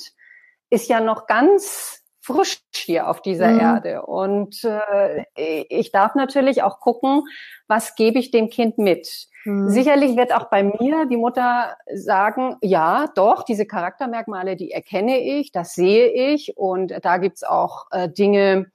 ist 0.69 0.87
ja 0.87 1.01
noch 1.01 1.27
ganz 1.27 2.02
frisch 2.23 2.59
hier 2.73 3.09
auf 3.09 3.21
dieser 3.21 3.49
mhm. 3.49 3.59
Erde. 3.59 4.01
Und 4.03 4.63
äh, 4.63 5.65
ich 5.69 5.91
darf 5.91 6.15
natürlich 6.15 6.63
auch 6.63 6.79
gucken, 6.79 7.23
was 7.67 7.95
gebe 7.95 8.17
ich 8.17 8.31
dem 8.31 8.49
Kind 8.49 8.77
mit. 8.77 9.27
Mhm. 9.43 9.69
Sicherlich 9.69 10.15
wird 10.15 10.33
auch 10.33 10.49
bei 10.49 10.63
mir 10.63 11.05
die 11.05 11.17
Mutter 11.17 11.75
sagen, 11.93 12.55
ja, 12.61 13.07
doch, 13.15 13.43
diese 13.43 13.65
Charaktermerkmale, 13.65 14.55
die 14.55 14.71
erkenne 14.71 15.19
ich, 15.19 15.51
das 15.51 15.73
sehe 15.73 16.33
ich. 16.33 16.55
Und 16.55 16.93
da 17.01 17.17
gibt's 17.17 17.43
auch 17.43 17.87
äh, 17.91 18.09
Dinge, 18.09 18.67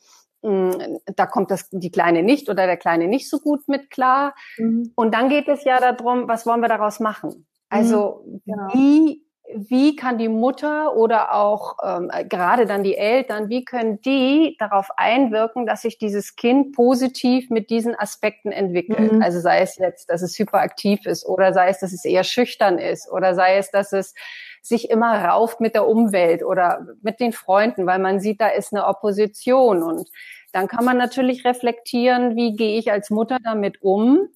hm, 0.43 0.99
da 1.17 1.27
kommt 1.27 1.51
das 1.51 1.69
die 1.71 1.91
Kleine 1.91 2.23
nicht 2.23 2.51
oder 2.51 2.67
der 2.67 2.77
Kleine 2.77 3.09
nicht 3.09 3.31
so 3.31 3.39
gut 3.39 3.67
mit 3.67 3.89
klar. 3.89 4.35
Mhm. 4.59 4.93
Und 4.95 5.15
dann 5.15 5.31
geht 5.31 5.49
es 5.49 5.65
ja 5.65 5.81
darum, 5.81 6.29
was 6.29 6.45
wollen 6.45 6.61
wir 6.61 6.69
daraus 6.69 7.01
machen? 7.01 7.47
Also 7.71 8.25
mhm, 8.27 8.43
genau. 8.45 8.69
wie 8.75 9.28
wie 9.55 9.97
kann 9.97 10.19
die 10.19 10.29
Mutter 10.29 10.95
oder 10.95 11.35
auch 11.35 11.77
ähm, 11.83 12.11
gerade 12.29 12.67
dann 12.67 12.83
die 12.83 12.97
Eltern, 12.97 13.49
wie 13.49 13.65
können 13.65 14.01
die 14.03 14.57
darauf 14.59 14.91
einwirken, 14.97 15.67
dass 15.67 15.83
sich 15.83 15.99
dieses 15.99 16.37
Kind 16.37 16.75
positiv 16.75 17.49
mit 17.49 17.71
diesen 17.71 17.95
Aspekten 17.99 18.53
entwickelt? 18.53 19.13
Mhm. 19.13 19.23
Also 19.23 19.41
sei 19.41 19.61
es 19.61 19.77
jetzt, 19.77 20.11
dass 20.11 20.23
es 20.23 20.39
hyperaktiv 20.39 21.07
ist 21.07 21.27
oder 21.27 21.53
sei 21.55 21.69
es, 21.69 21.81
dass 21.81 21.93
es 21.93 22.05
eher 22.05 22.25
schüchtern 22.25 22.79
ist 22.79 23.11
oder 23.11 23.35
sei 23.35 23.57
es, 23.57 23.71
dass 23.71 23.93
es 23.93 24.15
sich 24.61 24.91
immer 24.91 25.25
rauft 25.25 25.61
mit 25.61 25.75
der 25.75 25.87
Umwelt 25.87 26.45
oder 26.45 26.87
mit 27.03 27.21
den 27.21 27.33
Freunden, 27.33 27.87
weil 27.87 27.99
man 27.99 28.21
sieht, 28.21 28.41
da 28.41 28.49
ist 28.49 28.73
eine 28.73 28.87
Opposition 28.87 29.83
und 29.83 30.09
dann 30.53 30.69
kann 30.69 30.85
man 30.85 30.97
natürlich 30.97 31.45
reflektieren, 31.45 32.37
wie 32.37 32.57
gehe 32.57 32.79
ich 32.79 32.91
als 32.91 33.11
Mutter 33.11 33.39
damit 33.43 33.83
um? 33.83 34.29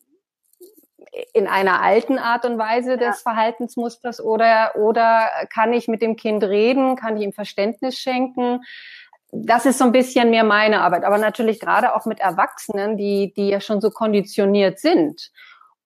In 1.35 1.47
einer 1.47 1.83
alten 1.83 2.19
Art 2.19 2.45
und 2.45 2.59
Weise 2.59 2.97
des 2.97 3.21
Verhaltensmusters 3.21 4.21
oder, 4.21 4.73
oder 4.77 5.29
kann 5.53 5.73
ich 5.73 5.87
mit 5.87 6.01
dem 6.01 6.17
Kind 6.17 6.43
reden, 6.43 6.97
kann 6.97 7.17
ich 7.17 7.23
ihm 7.23 7.33
Verständnis 7.33 7.99
schenken? 7.99 8.63
Das 9.31 9.67
ist 9.67 9.79
so 9.79 9.85
ein 9.85 9.93
bisschen 9.93 10.31
mehr 10.31 10.45
meine 10.45 10.81
Arbeit, 10.81 11.05
aber 11.05 11.19
natürlich 11.19 11.61
gerade 11.61 11.95
auch 11.95 12.07
mit 12.07 12.21
Erwachsenen, 12.21 12.97
die, 12.97 13.33
die 13.35 13.49
ja 13.49 13.61
schon 13.61 13.81
so 13.81 13.91
konditioniert 13.91 14.79
sind. 14.79 15.31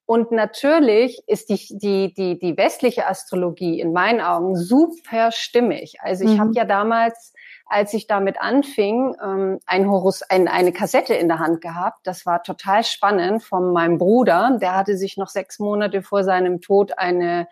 Und 0.06 0.30
natürlich 0.30 1.20
ist 1.26 1.50
die, 1.50 1.78
die, 1.78 2.14
die, 2.14 2.38
die 2.38 2.56
westliche 2.56 3.06
Astrologie 3.06 3.80
in 3.80 3.92
meinen 3.92 4.20
Augen 4.20 4.56
super 4.56 5.32
stimmig. 5.32 5.96
Also 6.00 6.24
ich 6.24 6.36
mhm. 6.36 6.40
habe 6.40 6.52
ja 6.54 6.64
damals 6.64 7.32
als 7.68 7.92
ich 7.94 8.06
damit 8.06 8.40
anfing, 8.40 9.16
ähm, 9.20 9.58
ein 9.66 9.90
Horus, 9.90 10.22
ein, 10.22 10.46
eine 10.46 10.72
Kassette 10.72 11.14
in 11.14 11.26
der 11.26 11.40
Hand 11.40 11.60
gehabt. 11.60 11.98
Das 12.04 12.24
war 12.24 12.44
total 12.44 12.84
spannend 12.84 13.42
von 13.42 13.72
meinem 13.72 13.98
Bruder. 13.98 14.56
Der 14.60 14.76
hatte 14.76 14.96
sich 14.96 15.16
noch 15.16 15.28
sechs 15.28 15.58
Monate 15.58 16.02
vor 16.02 16.22
seinem 16.22 16.60
Tod 16.60 16.96
eine 16.96 17.48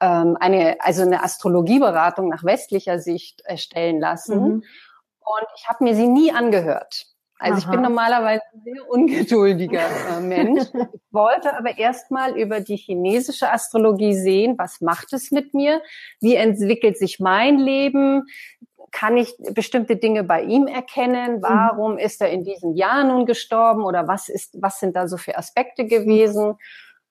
ähm, 0.00 0.36
eine, 0.38 0.76
also 0.80 1.02
eine 1.02 1.22
Astrologieberatung 1.22 2.28
nach 2.28 2.44
westlicher 2.44 3.00
Sicht 3.00 3.40
erstellen 3.42 3.98
lassen. 3.98 4.40
Mhm. 4.40 4.64
Und 5.20 5.46
ich 5.56 5.68
habe 5.68 5.84
mir 5.84 5.94
sie 5.94 6.06
nie 6.06 6.32
angehört. 6.32 7.06
Also 7.38 7.52
Aha. 7.52 7.58
ich 7.60 7.70
bin 7.70 7.82
normalerweise 7.82 8.42
ein 8.52 8.62
sehr 8.62 8.88
ungeduldiger 8.88 9.86
äh, 10.16 10.20
Mensch. 10.20 10.64
Ich 11.08 11.14
wollte 11.14 11.56
aber 11.56 11.78
erstmal 11.78 12.36
über 12.36 12.60
die 12.60 12.76
chinesische 12.76 13.50
Astrologie 13.50 14.14
sehen, 14.14 14.56
was 14.58 14.82
macht 14.82 15.12
es 15.14 15.30
mit 15.30 15.54
mir? 15.54 15.80
Wie 16.20 16.34
entwickelt 16.34 16.98
sich 16.98 17.18
mein 17.18 17.58
Leben? 17.58 18.24
kann 18.90 19.16
ich 19.16 19.34
bestimmte 19.52 19.96
Dinge 19.96 20.24
bei 20.24 20.42
ihm 20.42 20.66
erkennen? 20.66 21.36
Mhm. 21.36 21.42
Warum 21.42 21.92
mhm. 21.92 21.98
ist 21.98 22.20
er 22.20 22.30
in 22.30 22.44
diesem 22.44 22.74
Jahr 22.74 23.04
nun 23.04 23.26
gestorben 23.26 23.84
oder 23.84 24.08
was 24.08 24.28
ist, 24.28 24.56
was 24.60 24.80
sind 24.80 24.96
da 24.96 25.08
so 25.08 25.16
für 25.16 25.36
Aspekte 25.36 25.86
gewesen? 25.86 26.56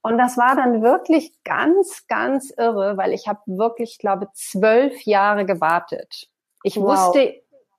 Und 0.02 0.18
das 0.18 0.38
war 0.38 0.56
dann 0.56 0.82
wirklich 0.82 1.34
ganz, 1.44 2.06
ganz 2.08 2.52
irre, 2.56 2.98
weil 2.98 3.14
ich 3.14 3.28
habe 3.28 3.42
wirklich, 3.46 4.00
glaube 4.00 4.28
zwölf 4.34 5.02
Jahre 5.04 5.46
gewartet. 5.46 6.30
Ich 6.64 6.78
wow. 6.78 6.86
wusste, 6.86 7.36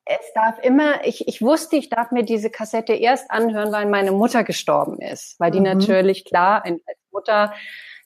es 0.08 0.32
darf 0.34 0.58
immer, 0.62 1.04
ich, 1.04 1.28
ich 1.28 1.42
wusste, 1.42 1.76
ich 1.76 1.90
darf 1.90 2.10
mir 2.10 2.22
diese 2.22 2.50
Kassette 2.50 2.94
erst 2.94 3.30
anhören, 3.30 3.72
weil 3.72 3.86
meine 3.86 4.12
Mutter 4.12 4.42
gestorben 4.42 5.00
ist, 5.00 5.38
weil 5.38 5.50
die 5.50 5.58
mhm. 5.58 5.66
natürlich 5.66 6.24
klar 6.24 6.64
als 6.64 6.80
Mutter 7.12 7.52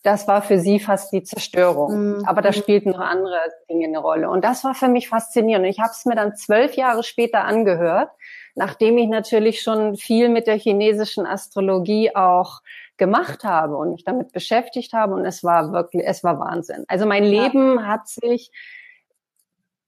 das 0.03 0.27
war 0.27 0.43
für 0.43 0.59
sie 0.59 0.81
fast 0.81 1.13
die 1.13 1.23
Zerstörung. 1.23 2.17
Mhm. 2.17 2.25
Aber 2.27 2.43
da 2.43 2.53
spielten 2.53 2.91
noch 2.91 3.01
andere 3.01 3.39
Dinge 3.71 3.87
eine 3.87 3.99
Rolle. 3.99 4.29
Und 4.29 4.45
das 4.45 4.65
war 4.65 4.75
für 4.75 4.89
mich 4.89 5.09
faszinierend. 5.09 5.65
Und 5.65 5.71
ich 5.71 5.79
habe 5.79 5.93
es 5.93 6.05
mir 6.05 6.17
dann 6.17 6.35
zwölf 6.37 6.75
Jahre 6.75 7.05
später 7.05 7.45
angehört, 7.45 8.11
nachdem 8.55 8.99
ich 8.99 9.09
natürlich 9.09 9.63
schon 9.63 9.97
viel 9.97 10.29
mit 10.29 10.47
der 10.47 10.59
chinesischen 10.59 11.25
Astrologie 11.25 12.15
auch 12.15 12.61
gemacht 12.97 13.45
habe 13.45 13.77
und 13.77 13.93
mich 13.93 14.05
damit 14.05 14.33
beschäftigt 14.33 14.93
habe. 14.93 15.15
Und 15.15 15.25
es 15.25 15.45
war 15.45 15.73
wirklich, 15.73 16.03
es 16.05 16.25
war 16.25 16.39
Wahnsinn. 16.41 16.85
Also 16.89 17.07
mein 17.07 17.25
Leben 17.25 17.79
ja. 17.79 17.87
hat 17.87 18.09
sich 18.09 18.51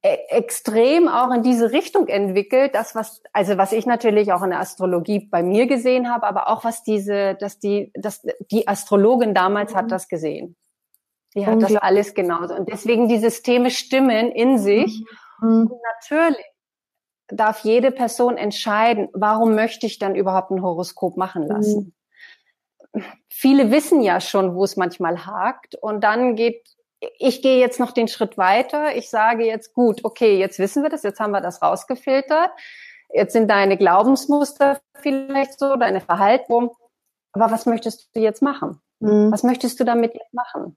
extrem 0.04 1.08
auch 1.08 1.32
in 1.32 1.42
diese 1.42 1.73
Richtung 1.73 2.08
entwickelt, 2.08 2.75
das 2.75 2.94
was 2.94 3.23
also 3.32 3.56
was 3.56 3.73
ich 3.73 3.87
natürlich 3.87 4.32
auch 4.34 4.42
in 4.42 4.50
der 4.50 4.61
Astrologie 4.61 5.28
bei 5.30 5.42
mir 5.42 5.66
gesehen 5.66 6.12
habe, 6.12 6.26
aber 6.26 6.49
auch 6.49 6.62
was 6.62 6.82
diese, 6.82 7.37
dass 7.37 7.58
die, 7.58 7.90
dass 7.94 8.20
die 8.50 8.68
Astrologin 8.68 9.32
damals 9.32 9.73
mhm. 9.73 9.76
hat 9.78 9.90
das 9.90 10.08
gesehen. 10.08 10.56
Die 11.34 11.46
hat 11.46 11.62
das 11.62 11.75
alles 11.76 12.14
genauso 12.14 12.54
und 12.54 12.68
deswegen 12.68 13.08
die 13.08 13.18
Systeme 13.18 13.70
stimmen 13.70 14.30
in 14.30 14.58
sich. 14.58 15.02
Mhm. 15.40 15.68
Und 15.68 15.80
natürlich 16.02 16.44
darf 17.28 17.61
jede 17.61 17.90
Person 17.90 18.37
entscheiden, 18.37 19.08
warum 19.14 19.54
möchte 19.54 19.87
ich 19.87 19.99
dann 19.99 20.14
überhaupt 20.14 20.50
ein 20.50 20.62
Horoskop 20.62 21.16
machen 21.16 21.46
lassen. 21.46 21.94
Mhm. 22.92 23.04
Viele 23.30 23.70
wissen 23.70 24.02
ja 24.02 24.20
schon, 24.20 24.54
wo 24.54 24.64
es 24.64 24.76
manchmal 24.76 25.25
hakt 25.25 25.75
und 25.75 26.04
dann 26.04 26.37
geht 26.37 26.62
ich 27.18 27.42
gehe 27.42 27.58
jetzt 27.58 27.80
noch 27.80 27.92
den 27.92 28.08
Schritt 28.08 28.38
weiter. 28.38 28.96
Ich 28.96 29.11
sage 29.11 29.44
jetzt, 29.44 29.75
gut, 29.75 30.04
okay, 30.04 30.38
jetzt 30.38 30.58
wissen 30.58 30.82
wir 30.82 30.90
das, 30.90 31.02
jetzt 31.02 31.20
haben 31.20 31.32
wir 31.32 31.40
das 31.40 31.62
rausgefiltert. 31.62 32.50
Jetzt 33.12 33.32
sind 33.32 33.49
deine 33.49 33.76
Glaubensmuster 33.76 34.80
vielleicht 35.00 35.58
so, 35.58 35.76
deine 35.76 36.00
Verhalten. 36.00 36.70
Aber 37.32 37.50
was 37.50 37.66
möchtest 37.66 38.14
du 38.14 38.20
jetzt 38.20 38.42
machen? 38.42 38.80
Mhm. 39.00 39.32
Was 39.32 39.42
möchtest 39.42 39.78
du 39.80 39.84
damit 39.84 40.14
jetzt 40.14 40.34
machen? 40.34 40.76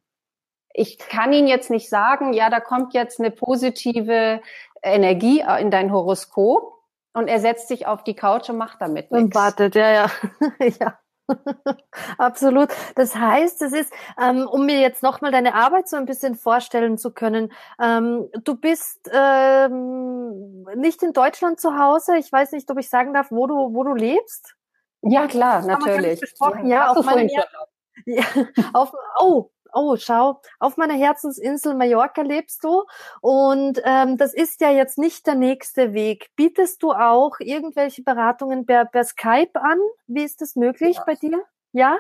Ich 0.74 0.98
kann 0.98 1.34
Ihnen 1.34 1.48
jetzt 1.48 1.72
nicht 1.72 1.90
sagen, 1.90 2.34
ja, 2.34 2.50
da 2.50 2.60
kommt 2.60 2.94
jetzt 2.94 3.20
eine 3.20 3.32
positive 3.32 4.42
Energie 4.84 5.44
in 5.60 5.72
dein 5.72 5.92
Horoskop 5.92 6.74
und 7.14 7.28
er 7.28 7.40
setzt 7.40 7.68
sich 7.68 7.88
auf 7.88 8.04
die 8.04 8.16
Couch 8.16 8.50
und 8.50 8.58
macht 8.58 8.80
damit 8.80 9.12
nichts. 9.12 9.26
Und 9.26 9.36
wartet, 9.36 9.74
ja, 9.74 9.92
ja. 9.92 10.12
ja. 10.80 11.00
Absolut. 12.18 12.70
Das 12.96 13.16
heißt, 13.16 13.62
es 13.62 13.74
ist, 13.74 13.94
ähm, 14.22 14.48
um 14.48 14.66
mir 14.66 14.80
jetzt 14.80 15.04
nochmal 15.04 15.32
deine 15.32 15.54
Arbeit 15.54 15.88
so 15.88 15.98
ein 15.98 16.06
bisschen 16.06 16.36
vorstellen 16.36 16.98
zu 16.98 17.12
können, 17.12 17.52
ähm, 17.82 18.30
du 18.44 18.56
bist 18.56 19.10
ähm, 19.12 20.64
nicht 20.76 21.04
in 21.04 21.14
Deutschland 21.14 21.60
zu 21.60 21.78
Hause. 21.78 22.18
Ich 22.18 22.32
weiß 22.32 22.52
nicht, 22.52 22.70
ob 22.72 22.80
ich 22.80 22.90
sagen 22.90 23.14
darf, 23.14 23.32
wo 23.32 23.48
du, 23.48 23.74
wo 23.74 23.84
du 23.84 23.94
lebst. 23.94 24.56
Ja, 25.02 25.28
klar, 25.28 25.66
natürlich. 25.66 26.22
Ja, 26.40 26.66
ja 26.66 26.92
auf, 26.92 27.06
meine, 27.06 27.30
ja, 28.06 28.24
auf, 28.74 28.92
oh, 29.20 29.52
oh, 29.74 29.96
schau, 29.98 30.42
auf 30.60 30.78
meiner 30.78 30.96
Herzensinsel 30.96 31.76
Mallorca 31.76 32.22
lebst 32.22 32.64
du 32.64 32.84
und 33.22 33.82
ähm, 33.84 34.18
das 34.18 34.34
ist 34.34 34.62
ja 34.62 34.72
jetzt 34.72 34.98
nicht 34.98 35.28
der 35.28 35.36
nächste 35.36 35.94
Weg. 35.94 36.30
Bietest 36.36 36.84
du 36.84 36.92
auch 36.92 37.40
irgendwelche 37.40 38.04
Beratungen 38.04 38.66
per, 38.66 38.86
per 38.86 39.04
Skype 39.04 39.60
an? 39.62 39.80
Wie 40.08 40.24
ist 40.24 40.42
das 40.42 40.56
möglich 40.56 40.98
ja. 40.98 41.04
bei 41.06 41.16
dir? 41.16 41.44
Ja? 41.72 41.98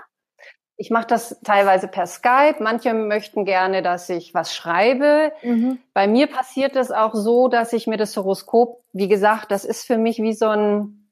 Ich 0.79 0.91
mache 0.91 1.07
das 1.07 1.39
teilweise 1.43 1.87
per 1.87 2.05
Skype. 2.05 2.57
Manche 2.59 2.93
möchten 2.93 3.45
gerne, 3.45 3.81
dass 3.81 4.09
ich 4.09 4.35
was 4.35 4.53
schreibe. 4.53 5.33
Mhm. 5.41 5.79
Bei 5.93 6.07
mir 6.07 6.27
passiert 6.27 6.75
es 6.75 6.91
auch 6.91 7.15
so, 7.15 7.47
dass 7.47 7.73
ich 7.73 7.87
mir 7.87 7.97
das 7.97 8.15
Horoskop, 8.15 8.83
wie 8.93 9.07
gesagt, 9.07 9.49
das 9.49 9.65
ist 9.65 9.87
für 9.87 9.97
mich 9.97 10.19
wie 10.19 10.33
so 10.33 10.47
ein 10.47 11.06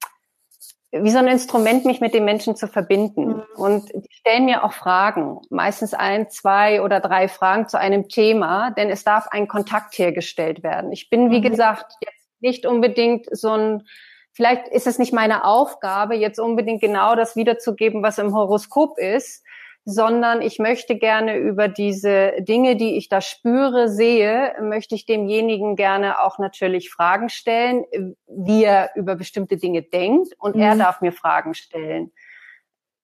wie 1.02 1.12
so 1.12 1.18
ein 1.18 1.28
Instrument, 1.28 1.86
mich 1.86 2.02
mit 2.02 2.14
den 2.14 2.26
Menschen 2.26 2.56
zu 2.56 2.68
verbinden. 2.68 3.28
Mhm. 3.28 3.44
Und 3.56 3.90
die 3.94 4.14
stellen 4.14 4.46
mir 4.46 4.64
auch 4.64 4.74
Fragen, 4.74 5.40
meistens 5.50 5.94
ein, 5.94 6.30
zwei 6.30 6.82
oder 6.82 7.00
drei 7.00 7.28
Fragen 7.28 7.68
zu 7.68 7.78
einem 7.80 8.08
Thema, 8.08 8.72
denn 8.72 8.90
es 8.90 9.04
darf 9.04 9.28
ein 9.30 9.48
Kontakt 9.48 9.98
hergestellt 9.98 10.64
werden. 10.64 10.92
Ich 10.92 11.10
bin, 11.10 11.32
wie 11.32 11.40
mhm. 11.40 11.50
gesagt, 11.50 11.94
jetzt 12.00 12.42
nicht 12.42 12.66
unbedingt 12.66 13.28
so 13.32 13.52
ein, 13.52 13.88
vielleicht 14.32 14.68
ist 14.70 14.88
es 14.88 15.00
nicht 15.00 15.14
meine 15.14 15.46
Aufgabe, 15.46 16.16
jetzt 16.16 16.40
unbedingt 16.40 16.82
genau 16.82 17.16
das 17.16 17.36
wiederzugeben, 17.36 18.04
was 18.04 18.18
im 18.18 18.34
Horoskop 18.34 18.98
ist, 18.98 19.45
sondern 19.86 20.42
ich 20.42 20.58
möchte 20.58 20.96
gerne 20.96 21.38
über 21.38 21.68
diese 21.68 22.34
Dinge, 22.40 22.76
die 22.76 22.98
ich 22.98 23.08
da 23.08 23.22
spüre, 23.22 23.88
sehe, 23.88 24.56
möchte 24.60 24.96
ich 24.96 25.06
demjenigen 25.06 25.76
gerne 25.76 26.20
auch 26.22 26.40
natürlich 26.40 26.90
Fragen 26.90 27.30
stellen, 27.30 27.86
wie 28.28 28.64
er 28.64 28.90
über 28.96 29.16
bestimmte 29.16 29.58
Dinge 29.58 29.84
denkt 29.84 30.34
und 30.40 30.56
mhm. 30.56 30.62
er 30.64 30.76
darf 30.76 31.02
mir 31.02 31.12
Fragen 31.12 31.54
stellen. 31.54 32.12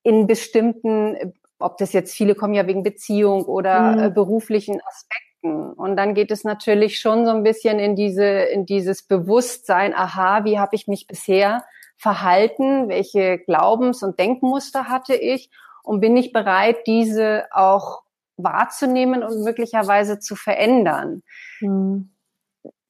In 0.02 0.26
bestimmten, 0.26 1.34
ob 1.60 1.78
das 1.78 1.94
jetzt 1.94 2.16
viele 2.16 2.34
kommen 2.34 2.56
ja 2.56 2.66
wegen 2.66 2.82
Beziehung 2.82 3.46
oder 3.46 3.92
mhm. 3.92 4.00
Äh, 4.00 4.10
beruflichen 4.10 4.82
Aspekten. 4.82 5.74
Und 5.74 5.96
dann 5.98 6.16
geht 6.16 6.32
es 6.32 6.44
natürlich 6.44 7.00
schon 7.00 7.26
so 7.26 7.32
ein 7.32 7.44
bisschen 7.44 7.78
in 7.78 7.96
diese, 7.96 8.26
in 8.26 8.66
dieses 8.66 9.04
Bewusstsein, 9.04 9.94
aha, 9.94 10.46
wie 10.46 10.58
habe 10.58 10.76
ich 10.76 10.88
mich 10.88 11.06
bisher 11.06 11.64
verhalten, 11.96 12.90
welche 12.90 13.38
Glaubens- 13.38 14.02
und 14.02 14.18
Denkmuster 14.18 14.90
hatte 14.90 15.14
ich 15.14 15.52
und 15.84 16.02
bin 16.02 16.16
ich 16.18 16.32
bereit, 16.32 16.88
diese 16.88 17.46
auch 17.52 18.04
wahrzunehmen 18.38 19.24
und 19.24 19.44
möglicherweise 19.44 20.20
zu 20.20 20.36
verändern. 20.36 21.24
Mhm. 21.60 22.12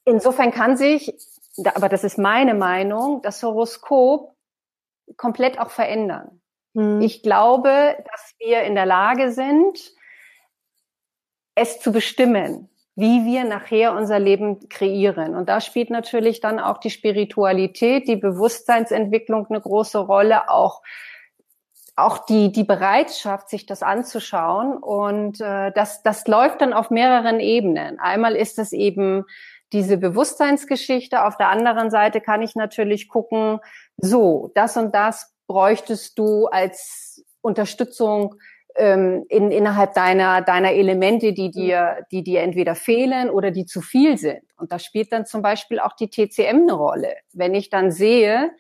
Insofern 0.06 0.52
kann 0.52 0.78
sich, 0.78 1.14
aber 1.76 1.90
das 1.90 2.04
ist 2.04 2.18
meine 2.18 2.54
Meinung, 2.54 3.22
das 3.22 3.42
Horoskop 3.44 4.34
komplett 5.18 5.60
auch 5.60 5.70
verändern. 5.70 6.42
Mhm. 6.74 7.02
Ich 7.02 7.24
glaube, 7.24 7.98
dass 8.12 8.36
wir 8.40 8.64
in 8.64 8.76
der 8.76 8.86
Lage 8.86 9.32
sind, 9.32 9.94
es 11.56 11.80
zu 11.80 11.92
bestimmen, 11.92 12.70
wie 12.96 13.26
wir 13.26 13.44
nachher 13.44 13.94
unser 13.94 14.20
Leben 14.20 14.70
kreieren. 14.70 15.36
Und 15.36 15.50
da 15.50 15.62
spielt 15.62 15.90
natürlich 15.90 16.40
dann 16.40 16.60
auch 16.60 16.78
die 16.78 16.90
Spiritualität, 16.90 18.08
die 18.08 18.16
Bewusstseinsentwicklung 18.16 19.48
eine 19.48 19.62
große 19.62 20.00
Rolle, 20.00 20.50
auch 20.50 20.82
auch 22.04 22.26
die, 22.26 22.52
die 22.52 22.64
Bereitschaft, 22.64 23.50
sich 23.50 23.66
das 23.66 23.84
anzuschauen. 23.84 24.78
Und 24.78 25.42
äh, 25.42 25.72
das, 25.72 26.04
das 26.04 26.28
läuft 26.28 26.62
dann 26.62 26.74
auf 26.74 26.90
mehreren 26.90 27.40
Ebenen. 27.40 28.00
Einmal 28.00 28.36
ist 28.36 28.60
es 28.60 28.74
eben 28.74 29.26
diese 29.74 29.98
Bewusstseinsgeschichte. 29.98 31.24
Auf 31.26 31.38
der 31.38 31.50
anderen 31.50 31.90
Seite 31.90 32.22
kann 32.22 32.42
ich 32.42 32.56
natürlich 32.56 33.08
gucken, 33.08 33.60
so, 33.98 34.52
das 34.56 34.78
und 34.78 34.94
das 34.94 35.34
bräuchtest 35.48 36.18
du 36.18 36.48
als 36.48 37.24
Unterstützung 37.42 38.36
ähm, 38.76 39.26
in, 39.30 39.52
innerhalb 39.52 39.94
deiner, 39.94 40.42
deiner 40.42 40.72
Elemente, 40.72 41.34
die 41.34 41.52
dir, 41.52 42.06
die 42.12 42.24
dir 42.24 42.42
entweder 42.42 42.76
fehlen 42.76 43.30
oder 43.30 43.52
die 43.52 43.66
zu 43.66 43.82
viel 43.82 44.18
sind. 44.18 44.44
Und 44.58 44.72
da 44.72 44.80
spielt 44.80 45.12
dann 45.12 45.26
zum 45.26 45.42
Beispiel 45.42 45.80
auch 45.80 45.94
die 45.94 46.10
TCM 46.10 46.62
eine 46.62 46.74
Rolle. 46.74 47.16
Wenn 47.34 47.54
ich 47.54 47.70
dann 47.70 47.92
sehe, 47.92 48.52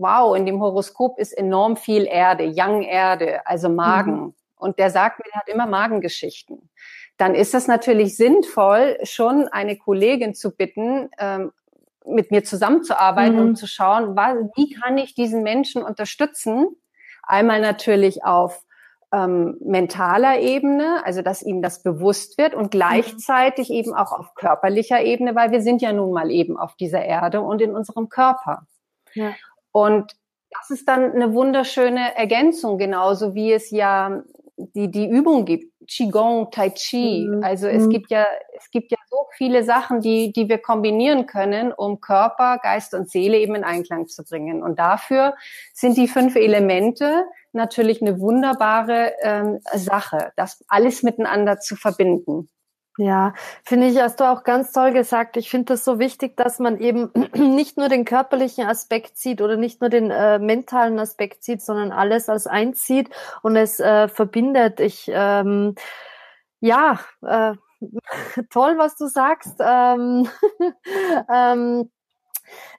wow, 0.00 0.36
in 0.36 0.46
dem 0.46 0.60
Horoskop 0.60 1.18
ist 1.18 1.32
enorm 1.32 1.76
viel 1.76 2.06
Erde, 2.06 2.52
Young 2.54 2.82
Erde, 2.82 3.46
also 3.46 3.68
Magen. 3.68 4.20
Mhm. 4.20 4.34
Und 4.56 4.78
der 4.78 4.90
sagt 4.90 5.18
mir, 5.18 5.30
er 5.32 5.40
hat 5.40 5.48
immer 5.48 5.66
Magengeschichten. 5.66 6.70
Dann 7.16 7.34
ist 7.34 7.54
es 7.54 7.66
natürlich 7.66 8.16
sinnvoll, 8.16 8.98
schon 9.02 9.48
eine 9.48 9.76
Kollegin 9.76 10.34
zu 10.34 10.54
bitten, 10.56 11.10
ähm, 11.18 11.52
mit 12.06 12.30
mir 12.30 12.44
zusammenzuarbeiten, 12.44 13.36
mhm. 13.36 13.42
um 13.42 13.56
zu 13.56 13.66
schauen, 13.66 14.16
was, 14.16 14.36
wie 14.56 14.70
kann 14.70 14.98
ich 14.98 15.14
diesen 15.14 15.42
Menschen 15.42 15.82
unterstützen? 15.82 16.68
Einmal 17.22 17.60
natürlich 17.60 18.24
auf 18.24 18.64
ähm, 19.12 19.56
mentaler 19.60 20.38
Ebene, 20.40 21.04
also 21.04 21.20
dass 21.22 21.42
ihm 21.42 21.62
das 21.62 21.82
bewusst 21.82 22.38
wird 22.38 22.54
und 22.54 22.70
gleichzeitig 22.70 23.68
mhm. 23.68 23.74
eben 23.74 23.94
auch 23.94 24.12
auf 24.12 24.34
körperlicher 24.34 25.02
Ebene, 25.02 25.34
weil 25.34 25.50
wir 25.50 25.62
sind 25.62 25.82
ja 25.82 25.92
nun 25.92 26.12
mal 26.12 26.30
eben 26.30 26.56
auf 26.56 26.76
dieser 26.76 27.04
Erde 27.04 27.40
und 27.40 27.60
in 27.60 27.74
unserem 27.74 28.08
Körper. 28.08 28.66
Ja. 29.14 29.34
Und 29.72 30.12
das 30.50 30.70
ist 30.70 30.88
dann 30.88 31.12
eine 31.12 31.32
wunderschöne 31.32 32.16
Ergänzung, 32.16 32.78
genauso 32.78 33.34
wie 33.34 33.52
es 33.52 33.70
ja 33.70 34.22
die, 34.56 34.90
die 34.90 35.08
Übung 35.08 35.44
gibt, 35.44 35.72
Qigong, 35.86 36.50
Tai 36.50 36.70
Chi. 36.70 37.26
Mhm. 37.28 37.42
Also 37.42 37.66
es 37.66 37.84
mhm. 37.84 37.90
gibt 37.90 38.10
ja, 38.10 38.26
es 38.56 38.70
gibt 38.70 38.90
ja 38.90 38.98
so 39.08 39.26
viele 39.36 39.64
Sachen, 39.64 40.00
die, 40.00 40.32
die 40.32 40.48
wir 40.48 40.58
kombinieren 40.58 41.26
können, 41.26 41.72
um 41.72 42.00
Körper, 42.00 42.58
Geist 42.58 42.94
und 42.94 43.10
Seele 43.10 43.38
eben 43.38 43.54
in 43.54 43.64
Einklang 43.64 44.06
zu 44.06 44.24
bringen. 44.24 44.62
Und 44.62 44.78
dafür 44.78 45.34
sind 45.72 45.96
die 45.96 46.08
fünf 46.08 46.36
Elemente 46.36 47.24
natürlich 47.52 48.00
eine 48.02 48.20
wunderbare 48.20 49.14
ähm, 49.22 49.60
Sache, 49.74 50.32
das 50.36 50.64
alles 50.68 51.02
miteinander 51.02 51.58
zu 51.58 51.74
verbinden. 51.76 52.48
Ja, 52.98 53.34
finde 53.64 53.86
ich, 53.88 53.98
hast 53.98 54.20
du 54.20 54.24
auch 54.24 54.42
ganz 54.44 54.72
toll 54.72 54.92
gesagt. 54.92 55.36
Ich 55.36 55.48
finde 55.48 55.66
das 55.72 55.84
so 55.84 55.98
wichtig, 55.98 56.36
dass 56.36 56.58
man 56.58 56.76
eben 56.78 57.10
nicht 57.34 57.78
nur 57.78 57.88
den 57.88 58.04
körperlichen 58.04 58.66
Aspekt 58.66 59.16
sieht 59.16 59.40
oder 59.40 59.56
nicht 59.56 59.80
nur 59.80 59.88
den 59.90 60.10
äh, 60.10 60.38
mentalen 60.38 60.98
Aspekt 60.98 61.42
sieht, 61.44 61.62
sondern 61.62 61.92
alles 61.92 62.28
als 62.28 62.46
eins 62.46 62.84
sieht 62.86 63.08
und 63.42 63.56
es 63.56 63.80
äh, 63.80 64.08
verbindet. 64.08 64.80
Ich, 64.80 65.10
ähm, 65.12 65.76
ja, 66.60 67.00
äh, 67.22 67.54
toll, 68.50 68.78
was 68.78 68.96
du 68.96 69.06
sagst. 69.08 69.56
Ähm, 69.60 70.28
ähm, 71.32 71.90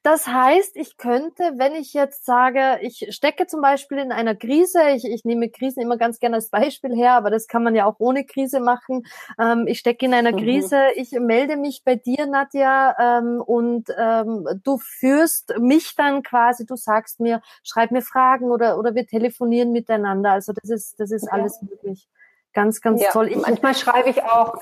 das 0.03 0.27
heißt, 0.27 0.75
ich 0.75 0.97
könnte, 0.97 1.53
wenn 1.57 1.75
ich 1.75 1.93
jetzt 1.93 2.25
sage, 2.25 2.79
ich 2.81 3.07
stecke 3.11 3.47
zum 3.47 3.61
Beispiel 3.61 3.99
in 3.99 4.11
einer 4.11 4.35
Krise, 4.35 4.79
ich, 4.95 5.05
ich 5.05 5.25
nehme 5.25 5.49
Krisen 5.49 5.81
immer 5.81 5.97
ganz 5.97 6.19
gerne 6.19 6.37
als 6.37 6.49
Beispiel 6.49 6.95
her, 6.95 7.13
aber 7.13 7.29
das 7.29 7.47
kann 7.47 7.63
man 7.63 7.75
ja 7.75 7.85
auch 7.85 7.95
ohne 7.99 8.25
Krise 8.25 8.59
machen. 8.59 9.03
Ähm, 9.39 9.67
ich 9.67 9.79
stecke 9.79 10.05
in 10.05 10.13
einer 10.13 10.31
mhm. 10.31 10.37
Krise, 10.37 10.81
ich 10.95 11.11
melde 11.11 11.57
mich 11.57 11.83
bei 11.83 11.95
dir, 11.95 12.25
Nadja, 12.25 12.95
ähm, 12.99 13.41
und 13.41 13.89
ähm, 13.97 14.47
du 14.63 14.77
führst 14.77 15.53
mich 15.59 15.95
dann 15.95 16.23
quasi, 16.23 16.65
du 16.65 16.75
sagst 16.75 17.19
mir, 17.19 17.41
schreib 17.63 17.91
mir 17.91 18.01
Fragen 18.01 18.51
oder, 18.51 18.77
oder 18.77 18.95
wir 18.95 19.05
telefonieren 19.05 19.71
miteinander. 19.71 20.31
Also 20.31 20.53
das 20.53 20.69
ist, 20.69 20.99
das 20.99 21.11
ist 21.11 21.25
ja. 21.25 21.31
alles 21.31 21.61
möglich. 21.61 22.07
Ganz, 22.53 22.81
ganz 22.81 23.01
ja. 23.01 23.11
toll. 23.11 23.29
Ich, 23.29 23.37
Manchmal 23.37 23.75
schreibe 23.75 24.09
ich 24.09 24.23
auch 24.23 24.61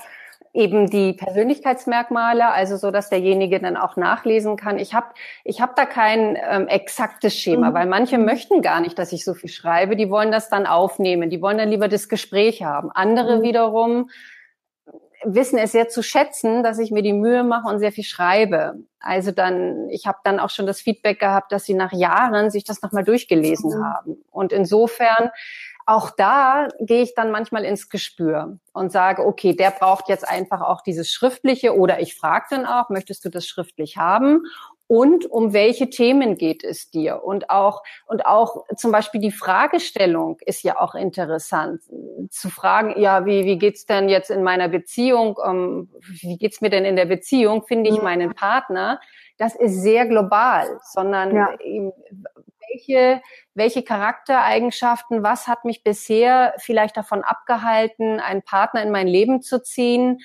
eben 0.52 0.90
die 0.90 1.12
Persönlichkeitsmerkmale, 1.12 2.48
also 2.50 2.76
so, 2.76 2.90
dass 2.90 3.08
derjenige 3.08 3.60
dann 3.60 3.76
auch 3.76 3.96
nachlesen 3.96 4.56
kann. 4.56 4.78
Ich 4.78 4.94
habe 4.94 5.06
ich 5.44 5.60
hab 5.60 5.76
da 5.76 5.86
kein 5.86 6.36
ähm, 6.48 6.66
exaktes 6.66 7.36
Schema, 7.36 7.70
mhm. 7.70 7.74
weil 7.74 7.86
manche 7.86 8.18
möchten 8.18 8.60
gar 8.60 8.80
nicht, 8.80 8.98
dass 8.98 9.12
ich 9.12 9.24
so 9.24 9.34
viel 9.34 9.50
schreibe. 9.50 9.94
Die 9.94 10.10
wollen 10.10 10.32
das 10.32 10.48
dann 10.48 10.66
aufnehmen, 10.66 11.30
die 11.30 11.40
wollen 11.40 11.58
dann 11.58 11.68
lieber 11.68 11.88
das 11.88 12.08
Gespräch 12.08 12.62
haben. 12.64 12.90
Andere 12.90 13.38
mhm. 13.38 13.42
wiederum 13.42 14.10
wissen 15.22 15.58
es 15.58 15.72
sehr 15.72 15.88
zu 15.88 16.02
schätzen, 16.02 16.62
dass 16.62 16.78
ich 16.78 16.90
mir 16.90 17.02
die 17.02 17.12
Mühe 17.12 17.44
mache 17.44 17.68
und 17.68 17.78
sehr 17.78 17.92
viel 17.92 18.04
schreibe. 18.04 18.74
Also 19.00 19.32
dann, 19.32 19.88
ich 19.90 20.06
habe 20.06 20.18
dann 20.24 20.40
auch 20.40 20.50
schon 20.50 20.66
das 20.66 20.80
Feedback 20.80 21.20
gehabt, 21.20 21.52
dass 21.52 21.64
sie 21.64 21.74
nach 21.74 21.92
Jahren 21.92 22.50
sich 22.50 22.64
das 22.64 22.82
nochmal 22.82 23.04
durchgelesen 23.04 23.78
mhm. 23.78 23.84
haben. 23.84 24.24
Und 24.30 24.52
insofern 24.52 25.30
auch 25.90 26.10
da 26.10 26.68
gehe 26.78 27.02
ich 27.02 27.14
dann 27.16 27.32
manchmal 27.32 27.64
ins 27.64 27.88
Gespür 27.88 28.60
und 28.72 28.92
sage, 28.92 29.26
okay, 29.26 29.56
der 29.56 29.72
braucht 29.72 30.08
jetzt 30.08 30.26
einfach 30.26 30.60
auch 30.60 30.82
dieses 30.82 31.10
Schriftliche 31.10 31.76
oder 31.76 32.00
ich 32.00 32.14
frage 32.14 32.46
dann 32.50 32.64
auch, 32.64 32.90
möchtest 32.90 33.24
du 33.24 33.28
das 33.28 33.44
schriftlich 33.44 33.96
haben? 33.96 34.44
Und 34.86 35.26
um 35.26 35.52
welche 35.52 35.90
Themen 35.90 36.36
geht 36.36 36.62
es 36.62 36.90
dir? 36.90 37.24
Und 37.24 37.50
auch, 37.50 37.82
und 38.06 38.24
auch 38.24 38.66
zum 38.76 38.92
Beispiel 38.92 39.20
die 39.20 39.32
Fragestellung 39.32 40.38
ist 40.46 40.62
ja 40.62 40.80
auch 40.80 40.94
interessant. 40.94 41.82
Zu 42.30 42.50
fragen, 42.50 43.00
ja, 43.00 43.26
wie, 43.26 43.44
wie 43.44 43.58
geht's 43.58 43.84
denn 43.84 44.08
jetzt 44.08 44.30
in 44.30 44.44
meiner 44.44 44.68
Beziehung? 44.68 45.36
Um, 45.36 45.48
ähm, 45.48 45.90
wie 46.22 46.38
geht's 46.38 46.60
mir 46.60 46.70
denn 46.70 46.84
in 46.84 46.94
der 46.94 47.06
Beziehung? 47.06 47.64
Finde 47.66 47.90
ich 47.90 48.00
meinen 48.00 48.32
Partner? 48.32 49.00
Das 49.38 49.56
ist 49.56 49.80
sehr 49.80 50.06
global, 50.06 50.78
sondern 50.82 51.34
ja 51.34 51.48
welche, 52.72 53.22
welche 53.54 53.82
Charaktereigenschaften, 53.82 55.22
was 55.22 55.48
hat 55.48 55.64
mich 55.64 55.82
bisher 55.82 56.54
vielleicht 56.58 56.96
davon 56.96 57.22
abgehalten, 57.22 58.20
einen 58.20 58.42
Partner 58.42 58.82
in 58.82 58.90
mein 58.90 59.08
Leben 59.08 59.42
zu 59.42 59.62
ziehen? 59.62 60.18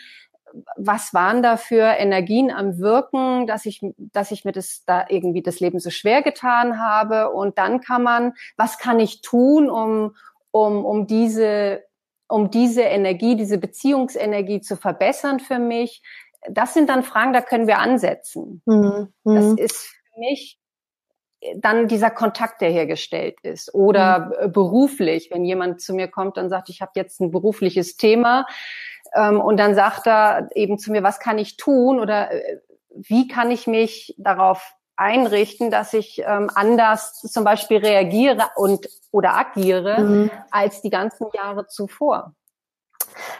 Was 0.77 1.13
waren 1.13 1.43
da 1.43 1.57
für 1.57 1.83
Energien 1.97 2.49
am 2.49 2.77
Wirken, 2.79 3.45
dass 3.45 3.65
ich, 3.65 3.81
dass 3.97 4.31
ich 4.31 4.45
mir 4.45 4.53
das 4.53 4.83
da 4.85 5.05
irgendwie 5.09 5.41
das 5.41 5.59
Leben 5.59 5.79
so 5.79 5.89
schwer 5.89 6.21
getan 6.21 6.79
habe? 6.79 7.31
Und 7.31 7.57
dann 7.57 7.81
kann 7.81 8.03
man, 8.03 8.33
was 8.55 8.77
kann 8.77 8.99
ich 8.99 9.21
tun, 9.21 9.69
um, 9.69 10.15
um, 10.51 10.85
um 10.85 11.07
diese, 11.07 11.83
um 12.29 12.51
diese 12.51 12.83
Energie, 12.83 13.35
diese 13.35 13.57
Beziehungsenergie 13.57 14.61
zu 14.61 14.77
verbessern 14.77 15.39
für 15.39 15.59
mich? 15.59 16.01
Das 16.49 16.73
sind 16.73 16.89
dann 16.89 17.03
Fragen, 17.03 17.33
da 17.33 17.41
können 17.41 17.67
wir 17.67 17.79
ansetzen. 17.79 18.61
Mhm. 18.65 19.13
Das 19.23 19.45
mhm. 19.45 19.57
ist 19.57 19.77
für 19.77 20.19
mich 20.19 20.59
dann 21.55 21.87
dieser 21.87 22.09
Kontakt, 22.09 22.61
der 22.61 22.69
hergestellt 22.69 23.39
ist. 23.41 23.73
Oder 23.73 24.31
mhm. 24.47 24.51
beruflich, 24.51 25.29
wenn 25.31 25.45
jemand 25.45 25.81
zu 25.81 25.93
mir 25.93 26.07
kommt 26.07 26.37
und 26.37 26.49
sagt, 26.49 26.69
ich 26.69 26.81
habe 26.81 26.91
jetzt 26.95 27.19
ein 27.19 27.31
berufliches 27.31 27.97
Thema 27.97 28.45
ähm, 29.15 29.39
und 29.39 29.57
dann 29.57 29.75
sagt 29.75 30.07
er 30.07 30.49
eben 30.55 30.77
zu 30.77 30.91
mir, 30.91 31.03
was 31.03 31.19
kann 31.19 31.37
ich 31.37 31.57
tun 31.57 31.99
oder 31.99 32.31
äh, 32.31 32.59
wie 32.89 33.27
kann 33.27 33.51
ich 33.51 33.67
mich 33.67 34.15
darauf 34.17 34.73
einrichten, 34.95 35.71
dass 35.71 35.93
ich 35.93 36.23
ähm, 36.25 36.49
anders 36.53 37.19
zum 37.19 37.43
Beispiel 37.43 37.77
reagiere 37.77 38.49
und 38.55 38.87
oder 39.11 39.35
agiere 39.35 40.01
mhm. 40.01 40.31
als 40.51 40.81
die 40.81 40.89
ganzen 40.89 41.27
Jahre 41.33 41.67
zuvor. 41.67 42.33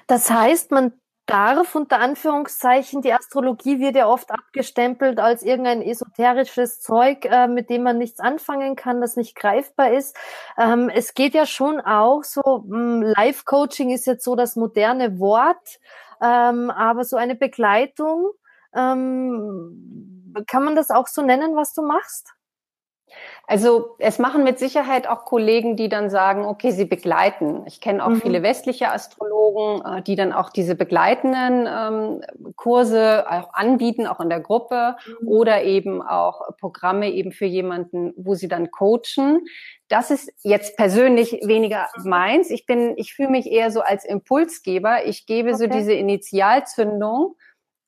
Das 0.07 0.29
heißt, 0.29 0.71
man 0.71 0.93
darf, 1.25 1.75
unter 1.75 1.99
Anführungszeichen, 1.99 3.01
die 3.01 3.13
Astrologie 3.13 3.79
wird 3.79 3.95
ja 3.95 4.07
oft 4.07 4.31
abgestempelt 4.31 5.19
als 5.19 5.43
irgendein 5.43 5.81
esoterisches 5.81 6.81
Zeug, 6.81 7.25
äh, 7.25 7.47
mit 7.47 7.69
dem 7.69 7.83
man 7.83 7.97
nichts 7.97 8.19
anfangen 8.19 8.75
kann, 8.75 9.01
das 9.01 9.15
nicht 9.15 9.35
greifbar 9.35 9.91
ist. 9.91 10.15
Ähm, 10.57 10.89
es 10.89 11.13
geht 11.15 11.33
ja 11.33 11.45
schon 11.45 11.81
auch 11.81 12.23
so, 12.23 12.63
hm, 12.67 13.01
Life-Coaching 13.01 13.89
ist 13.89 14.05
jetzt 14.05 14.23
so 14.23 14.35
das 14.35 14.55
moderne 14.55 15.19
Wort, 15.19 15.79
ähm, 16.21 16.69
aber 16.69 17.03
so 17.03 17.17
eine 17.17 17.35
Begleitung, 17.35 18.31
ähm, 18.75 20.33
kann 20.47 20.63
man 20.63 20.75
das 20.75 20.91
auch 20.91 21.07
so 21.07 21.21
nennen, 21.23 21.55
was 21.55 21.73
du 21.73 21.81
machst? 21.81 22.34
Also 23.47 23.95
es 23.99 24.17
machen 24.17 24.43
mit 24.43 24.57
Sicherheit 24.57 25.07
auch 25.07 25.25
Kollegen, 25.25 25.75
die 25.75 25.87
dann 25.87 26.09
sagen, 26.09 26.45
okay, 26.45 26.71
sie 26.71 26.85
begleiten. 26.85 27.63
Ich 27.67 27.79
kenne 27.79 28.03
auch 28.03 28.09
mhm. 28.09 28.21
viele 28.21 28.43
westliche 28.43 28.91
Astrologen, 28.91 29.85
äh, 29.85 30.01
die 30.01 30.15
dann 30.15 30.33
auch 30.33 30.49
diese 30.49 30.75
begleitenden 30.75 31.67
ähm, 31.67 32.53
Kurse 32.55 33.25
auch 33.29 33.53
anbieten, 33.53 34.07
auch 34.07 34.19
in 34.19 34.29
der 34.29 34.39
Gruppe 34.39 34.95
mhm. 35.05 35.27
oder 35.27 35.63
eben 35.63 36.01
auch 36.01 36.41
Programme 36.59 37.11
eben 37.11 37.31
für 37.31 37.45
jemanden, 37.45 38.13
wo 38.17 38.33
sie 38.33 38.47
dann 38.47 38.71
coachen. 38.71 39.45
Das 39.87 40.09
ist 40.09 40.31
jetzt 40.41 40.75
persönlich 40.75 41.39
weniger 41.45 41.87
meins. 42.03 42.49
Ich 42.49 42.65
bin, 42.65 42.97
ich 42.97 43.13
fühle 43.13 43.29
mich 43.29 43.45
eher 43.51 43.69
so 43.69 43.81
als 43.81 44.05
Impulsgeber. 44.05 45.05
Ich 45.05 45.27
gebe 45.27 45.49
okay. 45.49 45.57
so 45.57 45.67
diese 45.67 45.93
Initialzündung 45.93 47.35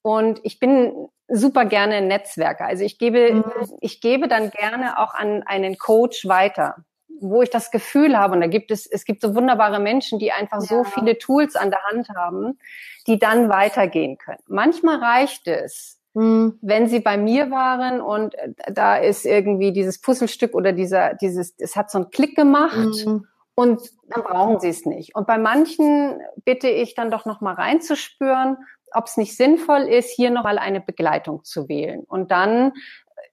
und 0.04 0.40
ich 0.44 0.60
bin 0.60 1.10
super 1.28 1.66
gerne 1.66 2.02
Netzwerker. 2.02 2.66
Also 2.66 2.84
ich 2.84 2.98
gebe, 2.98 3.34
mhm. 3.34 3.44
ich 3.82 4.02
gebe 4.02 4.28
dann 4.28 4.50
gerne 4.52 5.00
auch 5.00 5.14
an 5.14 5.44
einen 5.44 5.78
Coach 5.78 6.28
weiter, 6.28 6.76
wo 7.20 7.42
ich 7.42 7.50
das 7.50 7.72
Gefühl 7.72 8.18
habe, 8.18 8.36
und 8.36 8.42
da 8.42 8.48
gibt 8.48 8.72
es, 8.72 8.86
es 8.86 9.04
gibt 9.04 9.22
so 9.22 9.36
wunderbare 9.36 9.80
Menschen, 9.80 10.20
die 10.20 10.32
einfach 10.32 10.62
ja. 10.62 10.68
so 10.68 10.84
viele 10.84 11.18
Tools 11.18 11.56
an 11.56 11.72
der 11.72 11.84
Hand 11.84 12.10
haben, 12.16 12.60
die 13.08 13.20
dann 13.20 13.50
weitergehen 13.50 14.18
können. 14.18 14.40
Manchmal 14.48 14.98
reicht 14.98 15.48
es, 15.48 16.00
mhm. 16.14 16.60
wenn 16.62 16.88
sie 16.88 17.00
bei 17.00 17.18
mir 17.18 17.50
waren 17.50 18.02
und 18.02 18.36
da 18.72 18.98
ist 18.98 19.26
irgendwie 19.26 19.72
dieses 19.72 20.00
Puzzlestück 20.00 20.54
oder 20.54 20.74
dieser, 20.74 21.16
dieses, 21.16 21.56
es 21.58 21.76
hat 21.76 21.90
so 21.90 22.00
einen 22.00 22.12
Klick 22.12 22.36
gemacht. 22.36 23.06
Mhm. 23.06 23.26
Und 23.60 23.82
dann 24.08 24.22
brauchen 24.22 24.60
sie 24.60 24.70
es 24.70 24.86
nicht. 24.86 25.16
Und 25.16 25.26
bei 25.26 25.40
manchen 25.40 26.22
bitte 26.46 26.70
ich 26.70 26.94
dann 26.94 27.10
doch 27.10 27.26
noch 27.26 27.42
mal 27.42 27.56
reinzuspüren, 27.56 28.58
ob 28.94 29.08
es 29.08 29.18
nicht 29.18 29.36
sinnvoll 29.36 29.82
ist, 29.82 30.12
hier 30.12 30.30
noch 30.30 30.44
mal 30.44 30.60
eine 30.60 30.80
Begleitung 30.80 31.44
zu 31.44 31.68
wählen. 31.68 32.02
Und 32.02 32.30
dann 32.30 32.74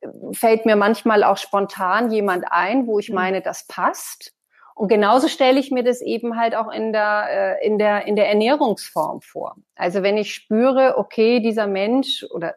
äh, 0.01 0.09
fällt 0.33 0.65
mir 0.65 0.77
manchmal 0.77 1.25
auch 1.25 1.37
spontan 1.37 2.11
jemand 2.11 2.47
ein, 2.49 2.87
wo 2.87 2.99
ich 2.99 3.11
mhm. 3.11 3.17
meine, 3.17 3.43
das 3.43 3.67
passt. 3.67 4.33
Und 4.75 4.89
genauso 4.89 5.29
stelle 5.29 5.61
ich 5.61 5.71
mir 5.71 5.85
das 5.85 6.01
eben 6.01 6.39
halt 6.39 6.55
auch 6.57 6.73
in 6.73 6.95
der, 6.95 7.59
äh, 7.61 7.67
in 7.67 7.77
der, 7.77 8.07
in 8.07 8.17
der 8.17 8.31
Ernährungsform 8.31 9.21
vor. 9.21 9.57
Also 9.77 10.03
wenn 10.03 10.17
ich 10.17 10.33
spüre, 10.33 10.97
okay, 10.97 11.41
dieser 11.41 11.67
Mensch 11.67 12.25
oder 12.31 12.55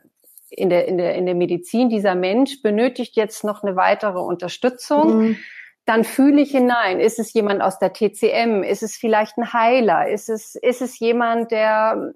in 0.50 0.70
der, 0.70 0.88
in 0.88 0.98
der, 0.98 1.16
in 1.16 1.26
der 1.26 1.36
Medizin, 1.36 1.90
dieser 1.90 2.16
Mensch 2.16 2.62
benötigt 2.62 3.18
jetzt 3.18 3.44
noch 3.44 3.62
eine 3.62 3.76
weitere 3.76 4.20
Unterstützung, 4.20 5.18
mhm. 5.18 5.38
Dann 5.88 6.04
fühle 6.04 6.42
ich 6.42 6.52
hinein. 6.52 7.00
Ist 7.00 7.18
es 7.18 7.34
jemand 7.34 7.62
aus 7.62 7.80
der 7.80 7.94
TCM? 7.94 8.62
Ist 8.62 8.84
es 8.84 8.96
vielleicht 8.98 9.38
ein 9.38 9.54
Heiler? 9.54 10.08
Ist 10.10 10.30
es, 10.30 10.56
ist 10.56 10.82
es 10.82 11.00
jemand, 11.00 11.52
der, 11.52 12.14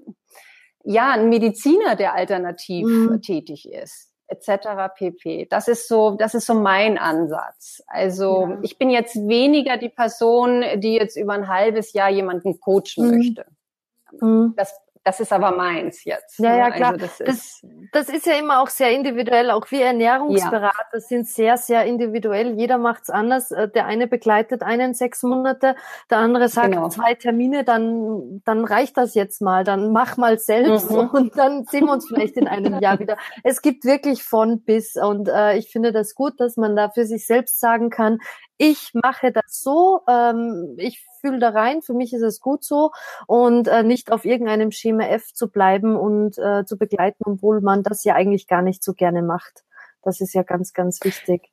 ja, 0.84 1.12
ein 1.12 1.30
Mediziner, 1.30 1.96
der 1.96 2.14
alternativ 2.14 2.86
mhm. 2.86 3.22
tätig 3.22 3.68
ist? 3.72 4.12
etc. 4.32 4.94
pp. 4.96 5.46
Das 5.50 5.68
ist 5.68 5.90
so, 5.90 6.12
das 6.12 6.34
ist 6.34 6.46
so 6.46 6.54
mein 6.54 6.98
Ansatz. 6.98 7.84
Also 7.88 8.48
ja. 8.50 8.60
ich 8.62 8.78
bin 8.78 8.90
jetzt 8.90 9.16
weniger 9.16 9.76
die 9.76 9.90
Person, 9.90 10.64
die 10.78 10.94
jetzt 10.94 11.18
über 11.18 11.34
ein 11.34 11.50
halbes 11.50 11.92
Jahr 11.94 12.10
jemanden 12.10 12.60
coachen 12.62 13.06
mhm. 13.06 13.18
möchte. 13.18 13.46
Mhm. 14.20 14.54
Das 14.56 14.74
das 15.04 15.20
ist 15.20 15.34
aber 15.34 15.52
meins 15.52 16.04
jetzt. 16.04 16.38
Ja, 16.38 16.56
ja, 16.56 16.70
ne? 16.70 16.76
klar. 16.76 16.92
Also 16.92 17.06
das, 17.06 17.20
ist, 17.20 17.64
das, 17.64 18.06
das, 18.06 18.10
ist 18.10 18.26
ja 18.28 18.34
immer 18.34 18.62
auch 18.62 18.70
sehr 18.70 18.92
individuell. 18.92 19.50
Auch 19.50 19.72
wir 19.72 19.86
Ernährungsberater 19.86 20.94
ja. 20.94 21.00
sind 21.00 21.28
sehr, 21.28 21.58
sehr 21.58 21.86
individuell. 21.86 22.54
Jeder 22.60 22.78
macht's 22.78 23.10
anders. 23.10 23.52
Äh, 23.52 23.68
der 23.70 23.88
eine 23.88 24.08
begleitet 24.08 24.62
einen 24.62 24.94
sechs 24.94 25.24
Monate, 25.24 25.76
der 26.12 26.20
andere 26.20 26.50
sagt 26.50 26.74
genau. 26.74 26.90
zwei 26.90 27.16
Termine, 27.16 27.64
dann, 27.64 28.42
dann 28.46 28.64
reicht 28.64 28.96
das 28.98 29.16
jetzt 29.16 29.42
mal. 29.42 29.64
Dann 29.64 29.92
mach 29.92 30.18
mal 30.18 30.38
selbst 30.38 30.92
mhm. 30.92 31.10
und 31.10 31.38
dann 31.38 31.66
sehen 31.66 31.86
wir 31.86 31.94
uns 31.94 32.08
vielleicht 32.08 32.38
in 32.38 32.48
einem 32.48 32.80
Jahr 32.80 33.00
wieder. 33.00 33.18
Es 33.44 33.64
gibt 33.64 33.86
wirklich 33.86 34.24
von 34.24 34.62
bis 34.62 34.98
und 34.98 35.28
äh, 35.28 35.58
ich 35.58 35.72
finde 35.72 35.92
das 35.92 36.14
gut, 36.14 36.40
dass 36.40 36.58
man 36.58 36.76
da 36.76 36.90
für 36.90 37.06
sich 37.06 37.26
selbst 37.26 37.60
sagen 37.60 37.90
kann, 37.90 38.20
ich 38.58 38.92
mache 38.94 39.32
das 39.32 39.64
so, 39.64 40.02
ähm, 40.08 40.76
ich 40.78 41.04
fühle 41.22 41.40
da 41.40 41.50
rein, 41.50 41.82
für 41.82 41.94
mich 41.94 42.14
ist 42.14 42.24
es 42.24 42.42
gut 42.42 42.64
so 42.64 42.92
und 43.28 43.68
äh, 43.68 43.84
nicht 43.84 44.12
auf 44.12 44.26
irgendeinem 44.26 44.72
Schema 44.72 45.06
F 45.06 45.34
zu 45.34 45.50
bleiben 45.50 45.96
und 45.96 46.38
äh, 46.38 46.66
zu 46.66 46.78
begleiten, 46.78 47.24
obwohl 47.26 47.62
man 47.62 47.84
das 47.84 48.04
ja 48.04 48.16
eigentlich 48.16 48.48
gar 48.48 48.62
nicht 48.62 48.84
so 48.84 48.94
gerne 48.94 49.22
macht. 49.22 49.64
Das 50.04 50.20
ist 50.20 50.34
ja 50.34 50.44
ganz, 50.44 50.74
ganz 50.74 51.00
wichtig. 51.04 51.52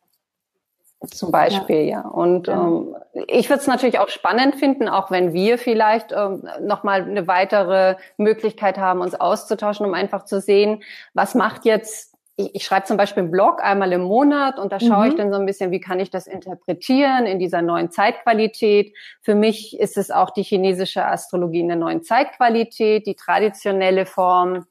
Zum 1.07 1.31
Beispiel, 1.31 1.83
ja. 1.83 2.03
ja. 2.03 2.09
Und 2.09 2.49
ja. 2.49 2.61
Ähm, 2.61 2.97
ich 3.29 3.49
würde 3.49 3.61
es 3.61 3.69
natürlich 3.69 4.01
auch 4.01 4.09
spannend 4.09 4.57
finden, 4.57 4.89
auch 4.89 5.11
wenn 5.13 5.33
wir 5.33 5.59
vielleicht 5.59 6.11
ähm, 6.13 6.49
nochmal 6.61 7.03
eine 7.03 7.29
weitere 7.29 7.97
Möglichkeit 8.17 8.79
haben, 8.79 9.01
uns 9.01 9.15
auszutauschen, 9.15 9.87
um 9.87 9.95
einfach 9.95 10.25
zu 10.25 10.41
sehen, 10.41 10.83
was 11.15 11.37
macht 11.37 11.65
jetzt 11.65 12.18
ich, 12.39 12.55
ich 12.55 12.65
schreibe 12.65 12.87
zum 12.87 12.97
Beispiel 12.97 13.25
einen 13.25 13.33
Blog 13.33 13.63
einmal 13.63 13.93
im 13.93 14.03
Monat 14.03 14.59
und 14.59 14.73
da 14.73 14.79
schaue 14.81 15.05
mhm. 15.05 15.11
ich 15.11 15.15
dann 15.17 15.33
so 15.33 15.39
ein 15.39 15.45
bisschen, 15.45 15.71
wie 15.73 15.81
kann 15.81 16.01
ich 16.01 16.11
das 16.11 16.27
interpretieren 16.27 17.27
in 17.27 17.39
dieser 17.39 17.61
neuen 17.61 17.91
Zeitqualität. 17.91 18.97
Für 19.21 19.35
mich 19.35 19.79
ist 19.79 19.99
es 19.99 20.11
auch 20.11 20.31
die 20.31 20.45
chinesische 20.45 21.05
Astrologie 21.05 21.61
in 21.61 21.69
der 21.69 21.77
neuen 21.77 22.03
Zeitqualität, 22.03 23.07
die 23.07 23.17
traditionelle 23.17 24.07
Form 24.07 24.67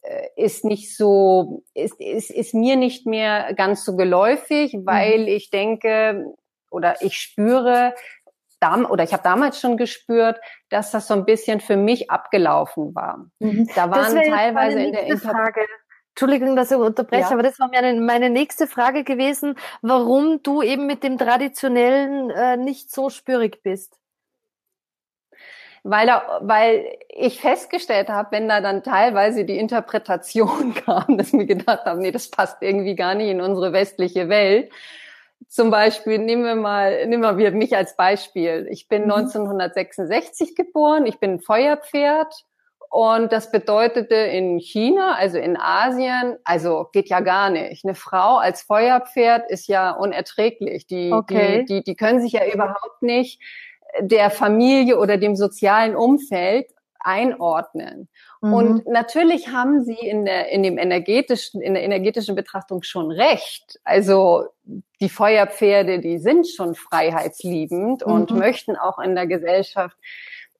äh, 0.00 0.28
ist 0.36 0.64
nicht 0.64 0.96
so, 0.96 1.62
ist, 1.74 2.00
ist, 2.00 2.30
ist 2.30 2.54
mir 2.54 2.76
nicht 2.76 3.06
mehr 3.06 3.52
ganz 3.54 3.84
so 3.84 3.94
geläufig, 3.94 4.76
weil 4.82 5.20
mhm. 5.20 5.28
ich 5.28 5.50
denke 5.50 6.34
oder 6.70 7.02
ich 7.02 7.18
spüre, 7.18 7.92
oder 8.88 9.02
ich 9.02 9.12
habe 9.12 9.24
damals 9.24 9.60
schon 9.60 9.76
gespürt, 9.76 10.40
dass 10.68 10.92
das 10.92 11.08
so 11.08 11.14
ein 11.14 11.24
bisschen 11.24 11.58
für 11.58 11.76
mich 11.76 12.10
abgelaufen 12.10 12.94
war. 12.94 13.26
Mhm. 13.40 13.68
Da 13.74 13.90
waren 13.90 14.14
teilweise 14.14 14.80
in 14.80 14.92
der 14.92 15.06
Interpretation 15.06 15.66
Entschuldigung, 16.14 16.56
dass 16.56 16.70
ich 16.70 16.76
unterbreche, 16.76 17.22
ja. 17.22 17.30
aber 17.30 17.42
das 17.42 17.58
war 17.58 17.68
meine, 17.68 17.98
meine 17.98 18.28
nächste 18.28 18.66
Frage 18.66 19.02
gewesen, 19.02 19.56
warum 19.80 20.42
du 20.42 20.60
eben 20.60 20.86
mit 20.86 21.02
dem 21.02 21.16
Traditionellen 21.16 22.28
äh, 22.30 22.58
nicht 22.58 22.90
so 22.90 23.08
spürig 23.08 23.62
bist. 23.62 23.98
Weil, 25.84 26.06
da, 26.06 26.38
weil 26.42 26.98
ich 27.08 27.40
festgestellt 27.40 28.08
habe, 28.08 28.30
wenn 28.32 28.46
da 28.46 28.60
dann 28.60 28.82
teilweise 28.84 29.44
die 29.44 29.58
Interpretation 29.58 30.74
kam, 30.86 31.16
dass 31.16 31.32
mir 31.32 31.46
gedacht 31.46 31.86
habe, 31.86 32.00
nee, 32.00 32.12
das 32.12 32.30
passt 32.30 32.58
irgendwie 32.60 32.94
gar 32.94 33.14
nicht 33.14 33.30
in 33.30 33.40
unsere 33.40 33.72
westliche 33.72 34.28
Welt. 34.28 34.70
Zum 35.48 35.70
Beispiel, 35.70 36.18
nehmen 36.18 36.44
wir 36.44 36.54
mal, 36.54 37.06
nehmen 37.06 37.36
wir 37.36 37.50
mich 37.52 37.74
als 37.74 37.96
Beispiel. 37.96 38.68
Ich 38.70 38.86
bin 38.86 39.04
mhm. 39.04 39.12
1966 39.12 40.54
geboren, 40.54 41.06
ich 41.06 41.18
bin 41.18 41.40
Feuerpferd 41.40 42.44
und 42.92 43.32
das 43.32 43.50
bedeutete 43.50 44.14
in 44.14 44.58
China, 44.58 45.14
also 45.14 45.38
in 45.38 45.56
Asien, 45.56 46.36
also 46.44 46.90
geht 46.92 47.08
ja 47.08 47.20
gar 47.20 47.48
nicht. 47.48 47.86
Eine 47.86 47.94
Frau 47.94 48.36
als 48.36 48.60
Feuerpferd 48.60 49.50
ist 49.50 49.66
ja 49.66 49.92
unerträglich. 49.92 50.86
Die, 50.88 51.10
okay. 51.10 51.64
die, 51.64 51.76
die, 51.76 51.84
die 51.84 51.94
können 51.96 52.20
sich 52.20 52.32
ja 52.32 52.44
überhaupt 52.44 53.00
nicht 53.00 53.40
der 53.98 54.28
Familie 54.28 54.98
oder 54.98 55.16
dem 55.16 55.36
sozialen 55.36 55.96
Umfeld 55.96 56.66
einordnen. 57.00 58.10
Mhm. 58.42 58.52
Und 58.52 58.86
natürlich 58.86 59.48
haben 59.48 59.82
sie 59.82 59.96
in 59.96 60.26
der, 60.26 60.50
in 60.50 60.62
dem 60.62 60.76
energetischen, 60.76 61.62
in 61.62 61.72
der 61.72 61.84
energetischen 61.84 62.34
Betrachtung 62.34 62.82
schon 62.82 63.10
recht. 63.10 63.80
Also, 63.84 64.48
die 65.00 65.08
Feuerpferde, 65.08 65.98
die 66.00 66.18
sind 66.18 66.46
schon 66.46 66.74
freiheitsliebend 66.74 68.06
mhm. 68.06 68.12
und 68.12 68.30
möchten 68.32 68.76
auch 68.76 68.98
in 68.98 69.14
der 69.14 69.26
Gesellschaft 69.26 69.96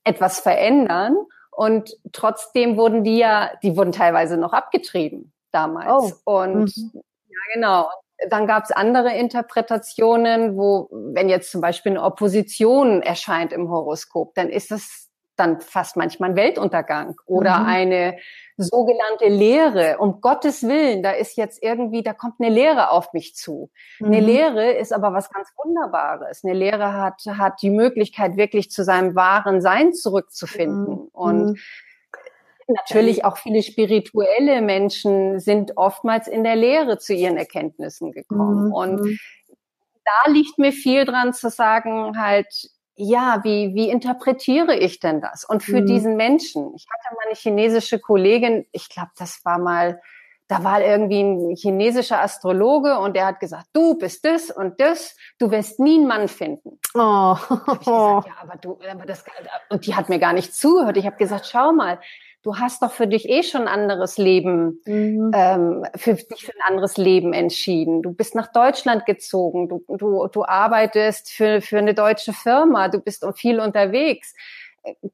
etwas 0.03 0.41
verändern. 0.41 1.15
Und 1.55 1.97
trotzdem 2.13 2.77
wurden 2.77 3.05
die 3.05 3.19
ja, 3.19 3.51
die 3.63 3.77
wurden 3.77 3.93
teilweise 3.93 4.37
noch 4.37 4.53
abgetrieben 4.53 5.33
damals. 5.53 6.23
Oh. 6.25 6.41
Und 6.41 6.77
mhm. 6.77 7.03
ja, 7.29 7.39
genau. 7.55 7.89
Dann 8.31 8.47
gab 8.47 8.65
es 8.65 8.71
andere 8.71 9.15
Interpretationen, 9.15 10.57
wo, 10.57 10.89
wenn 10.91 11.29
jetzt 11.29 11.51
zum 11.51 11.61
Beispiel 11.61 11.93
eine 11.93 12.03
Opposition 12.03 13.03
erscheint 13.03 13.53
im 13.53 13.69
Horoskop, 13.69 14.35
dann 14.35 14.49
ist 14.49 14.71
das 14.71 15.09
dann 15.37 15.61
fast 15.61 15.97
manchmal 15.97 16.31
ein 16.31 16.37
Weltuntergang 16.37 17.17
oder 17.27 17.59
mhm. 17.61 17.67
eine 17.67 18.19
sogenannte 18.57 19.29
Lehre. 19.29 19.99
Um 19.99 20.21
Gottes 20.21 20.63
Willen, 20.63 21.03
da 21.03 21.13
ist 21.13 21.37
jetzt 21.37 21.63
irgendwie, 21.63 22.03
da 22.03 22.13
kommt 22.13 22.35
eine 22.39 22.51
Lehre 22.51 22.91
auf 22.91 23.13
mich 23.13 23.35
zu. 23.35 23.71
Mhm. 23.99 24.07
Eine 24.07 24.21
Lehre 24.21 24.73
ist 24.73 24.93
aber 24.93 25.13
was 25.13 25.31
ganz 25.31 25.49
Wunderbares. 25.63 26.45
Eine 26.45 26.55
Lehre 26.55 26.93
hat, 26.93 27.23
hat 27.27 27.63
die 27.63 27.71
Möglichkeit, 27.71 28.37
wirklich 28.37 28.71
zu 28.71 28.85
seinem 28.85 29.15
wahren 29.15 29.61
Sein 29.61 29.95
zurückzufinden. 29.95 30.95
Mhm. 30.95 31.09
Und 31.13 31.45
mhm. 31.45 31.59
natürlich 32.69 33.25
auch 33.25 33.39
viele 33.39 33.63
spirituelle 33.63 34.61
Menschen 34.61 35.41
sind 35.41 35.77
oftmals 35.77 36.29
in 36.29 36.45
der 36.45 36.57
Lehre 36.57 36.99
zu 36.99 37.15
ihren 37.15 37.37
Erkenntnissen 37.37 38.13
gekommen. 38.13 38.67
Mhm. 38.67 38.73
Und 38.73 39.01
mhm. 39.01 39.19
da 40.05 40.31
liegt 40.31 40.59
mir 40.59 40.73
viel 40.73 41.05
dran 41.05 41.33
zu 41.33 41.49
sagen, 41.49 42.21
halt, 42.21 42.71
ja, 42.95 43.41
wie, 43.43 43.75
wie 43.75 43.89
interpretiere 43.89 44.77
ich 44.77 45.01
denn 45.01 45.21
das? 45.21 45.45
Und 45.45 45.63
für 45.63 45.81
mhm. 45.81 45.87
diesen 45.87 46.17
Menschen, 46.17 46.73
ich 46.75 46.87
hatte 46.91 47.15
mal 47.15 47.27
eine 47.27 47.35
chinesische 47.35 47.99
Kollegin, 47.99 48.67
ich 48.73 48.89
glaube, 48.89 49.11
das 49.17 49.45
war 49.45 49.59
mal, 49.59 50.01
da 50.49 50.63
war 50.63 50.83
irgendwie 50.83 51.23
ein 51.23 51.57
chinesischer 51.57 52.21
Astrologe 52.21 52.99
und 52.99 53.17
der 53.17 53.27
hat 53.27 53.41
gesagt, 53.41 53.67
du 53.73 53.97
bist 53.97 54.25
das 54.25 54.51
und 54.51 54.81
das, 54.81 55.17
du 55.39 55.51
wirst 55.51 55.81
nie 55.81 55.97
einen 55.97 56.07
Mann 56.07 56.29
finden. 56.29 56.79
Oh. 56.95 56.99
Hab 57.01 57.81
ich 57.81 57.87
gesagt, 57.87 58.27
ja, 58.27 58.35
aber 58.41 58.57
du, 58.61 58.79
aber 58.91 59.07
das, 59.07 59.25
und 59.71 59.87
die 59.87 59.95
hat 59.95 60.11
mir 60.11 60.19
gar 60.19 60.35
nicht 60.35 60.55
zugehört. 60.55 60.97
Ich 60.99 61.07
habe 61.07 61.17
gesagt, 61.17 61.47
schau 61.47 61.73
mal, 61.73 61.99
du 62.43 62.57
hast 62.57 62.83
doch 62.83 62.93
für 62.93 63.07
dich 63.07 63.29
eh 63.29 63.43
schon 63.43 63.63
ein 63.63 63.69
anderes 63.69 64.19
Leben, 64.19 64.81
mhm. 64.85 65.31
ähm, 65.35 65.85
für 65.97 66.15
dich 66.15 66.45
für 66.45 66.53
ein 66.53 66.73
anderes 66.73 66.97
Leben 66.97 67.33
entschieden. 67.33 68.03
Du 68.03 68.13
bist 68.13 68.35
nach 68.35 68.53
Deutschland 68.53 69.07
gezogen, 69.07 69.69
du, 69.69 69.85
du, 69.89 70.27
du 70.27 70.45
arbeitest 70.45 71.31
für, 71.31 71.61
für 71.61 71.79
eine 71.79 71.95
deutsche 71.95 72.33
Firma, 72.33 72.89
du 72.89 72.99
bist 72.99 73.25
viel 73.37 73.61
unterwegs 73.61 74.35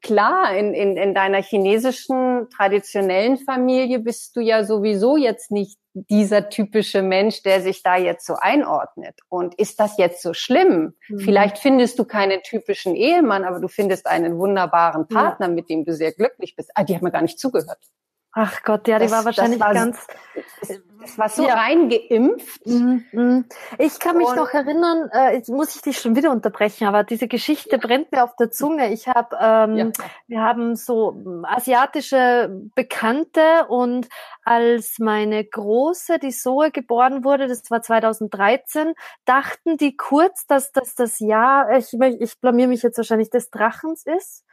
klar, 0.00 0.56
in, 0.56 0.74
in, 0.74 0.96
in 0.96 1.14
deiner 1.14 1.42
chinesischen 1.42 2.48
traditionellen 2.50 3.36
Familie 3.38 3.98
bist 3.98 4.34
du 4.36 4.40
ja 4.40 4.64
sowieso 4.64 5.16
jetzt 5.16 5.50
nicht 5.50 5.78
dieser 5.94 6.48
typische 6.48 7.02
Mensch, 7.02 7.42
der 7.42 7.60
sich 7.60 7.82
da 7.82 7.96
jetzt 7.96 8.26
so 8.26 8.34
einordnet. 8.34 9.18
Und 9.28 9.54
ist 9.56 9.80
das 9.80 9.98
jetzt 9.98 10.22
so 10.22 10.32
schlimm? 10.32 10.94
Mhm. 11.08 11.18
Vielleicht 11.18 11.58
findest 11.58 11.98
du 11.98 12.04
keinen 12.04 12.42
typischen 12.42 12.94
Ehemann, 12.94 13.44
aber 13.44 13.60
du 13.60 13.68
findest 13.68 14.06
einen 14.06 14.38
wunderbaren 14.38 15.08
Partner, 15.08 15.46
ja. 15.46 15.52
mit 15.52 15.68
dem 15.68 15.84
du 15.84 15.94
sehr 15.94 16.12
glücklich 16.12 16.54
bist. 16.56 16.70
Ah, 16.74 16.84
die 16.84 16.94
hat 16.94 17.02
mir 17.02 17.10
gar 17.10 17.22
nicht 17.22 17.38
zugehört. 17.38 17.78
Ach 18.40 18.62
Gott, 18.62 18.86
ja, 18.86 19.00
die 19.00 19.06
das, 19.06 19.12
war 19.12 19.24
wahrscheinlich 19.24 19.58
war, 19.58 19.74
ganz. 19.74 20.06
Das 21.00 21.18
war 21.18 21.28
so 21.28 21.44
ja. 21.44 21.54
reingeimpft. 21.54 22.64
Mhm, 22.66 23.04
mhm. 23.10 23.44
Ich 23.78 23.98
kann 23.98 24.16
mich 24.16 24.28
und 24.28 24.36
noch 24.36 24.50
erinnern, 24.50 25.10
äh, 25.12 25.34
jetzt 25.34 25.48
muss 25.48 25.74
ich 25.74 25.82
dich 25.82 25.98
schon 25.98 26.14
wieder 26.14 26.30
unterbrechen, 26.30 26.86
aber 26.86 27.02
diese 27.02 27.26
Geschichte 27.26 27.78
brennt 27.78 28.12
mir 28.12 28.22
auf 28.22 28.36
der 28.36 28.52
Zunge. 28.52 28.92
Ich 28.92 29.08
habe, 29.08 29.36
ähm, 29.40 29.76
ja. 29.76 29.90
wir 30.28 30.40
haben 30.40 30.76
so 30.76 31.20
ähm, 31.26 31.44
asiatische 31.44 32.48
Bekannte 32.76 33.66
und 33.68 34.08
als 34.44 35.00
meine 35.00 35.44
Große, 35.44 36.20
die 36.20 36.30
Zoe, 36.30 36.70
geboren 36.70 37.24
wurde, 37.24 37.48
das 37.48 37.68
war 37.72 37.82
2013, 37.82 38.94
dachten 39.24 39.78
die 39.78 39.96
kurz, 39.96 40.46
dass 40.46 40.70
das 40.70 40.94
das 40.94 41.18
Jahr, 41.18 41.76
ich, 41.76 41.92
ich 41.92 42.40
blamier 42.40 42.68
mich 42.68 42.82
jetzt 42.82 42.98
wahrscheinlich, 42.98 43.30
des 43.30 43.50
Drachens 43.50 44.06
ist. 44.06 44.44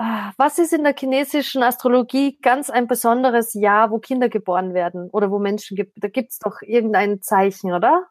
Ah, 0.00 0.30
was 0.36 0.60
ist 0.60 0.72
in 0.72 0.84
der 0.84 0.94
chinesischen 0.96 1.64
Astrologie 1.64 2.38
ganz 2.40 2.70
ein 2.70 2.86
besonderes 2.86 3.52
Jahr, 3.54 3.90
wo 3.90 3.98
Kinder 3.98 4.28
geboren 4.28 4.72
werden 4.72 5.10
oder 5.10 5.32
wo 5.32 5.40
Menschen 5.40 5.76
gibt? 5.76 5.94
Da 5.96 6.06
gibt's 6.06 6.38
doch 6.38 6.62
irgendein 6.62 7.20
Zeichen, 7.20 7.72
oder? 7.72 8.06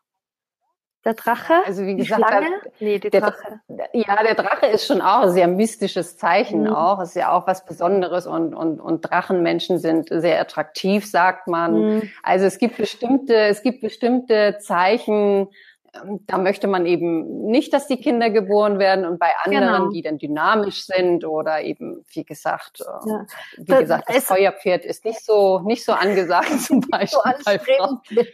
Der 1.05 1.13
Drache? 1.13 1.53
Also 1.65 1.85
wie 1.85 1.95
gesagt, 1.95 2.21
die 2.21 2.27
Schlange? 2.27 2.49
Der, 2.49 2.71
nee, 2.81 2.99
die 2.99 3.09
Drache. 3.09 3.61
ja, 3.93 4.21
der 4.21 4.35
Drache 4.35 4.65
ist 4.65 4.85
schon 4.85 4.99
auch 4.99 5.21
ein 5.21 5.31
sehr 5.31 5.47
mystisches 5.47 6.17
Zeichen 6.17 6.63
mhm. 6.63 6.73
auch. 6.73 7.01
Ist 7.01 7.15
ja 7.15 7.31
auch 7.31 7.47
was 7.47 7.63
Besonderes 7.63 8.27
und, 8.27 8.53
und, 8.53 8.81
und 8.81 9.09
Drachenmenschen 9.09 9.79
sind 9.79 10.09
sehr 10.11 10.41
attraktiv, 10.41 11.09
sagt 11.09 11.47
man. 11.47 11.79
Mhm. 11.79 12.09
Also 12.23 12.45
es 12.45 12.57
gibt 12.57 12.75
bestimmte, 12.75 13.33
es 13.33 13.63
gibt 13.63 13.79
bestimmte 13.79 14.57
Zeichen, 14.59 15.47
da 16.27 16.37
möchte 16.37 16.67
man 16.67 16.85
eben 16.85 17.45
nicht, 17.45 17.73
dass 17.73 17.87
die 17.87 17.97
Kinder 17.97 18.29
geboren 18.29 18.79
werden 18.79 19.05
und 19.05 19.19
bei 19.19 19.31
anderen, 19.43 19.83
genau. 19.83 19.89
die 19.89 20.01
dann 20.01 20.17
dynamisch 20.17 20.85
sind 20.85 21.25
oder 21.25 21.61
eben, 21.61 22.03
wie 22.13 22.23
gesagt, 22.23 22.81
äh, 22.81 23.09
ja. 23.09 23.25
wie 23.57 23.65
das, 23.65 23.79
gesagt, 23.79 24.09
das 24.09 24.25
Feuerpferd 24.25 24.85
ist 24.85 25.05
nicht 25.05 25.23
so 25.23 25.59
nicht 25.59 25.83
so 25.85 25.93
angesagt 25.93 26.61
zum 26.61 26.81
Beispiel 26.81 27.19
so 27.79 27.99
bei. 28.09 28.25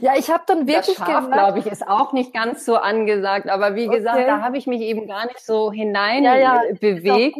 Ja, 0.00 0.12
ich 0.16 0.30
habe 0.30 0.44
dann 0.46 0.66
wirklich 0.66 0.96
das 0.96 1.06
Schaf, 1.06 1.30
glaube 1.30 1.58
ich, 1.58 1.66
ist 1.66 1.86
auch 1.86 2.12
nicht 2.12 2.32
ganz 2.32 2.64
so 2.64 2.76
angesagt, 2.76 3.48
aber 3.48 3.74
wie 3.74 3.88
okay. 3.88 3.98
gesagt, 3.98 4.26
da 4.26 4.40
habe 4.40 4.58
ich 4.58 4.66
mich 4.66 4.80
eben 4.80 5.06
gar 5.06 5.26
nicht 5.26 5.40
so 5.40 5.72
hinein 5.72 6.24
ja, 6.24 6.36
ja. 6.36 6.60
bewegt, 6.80 7.36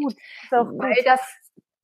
weil 0.51 1.03
das 1.05 1.21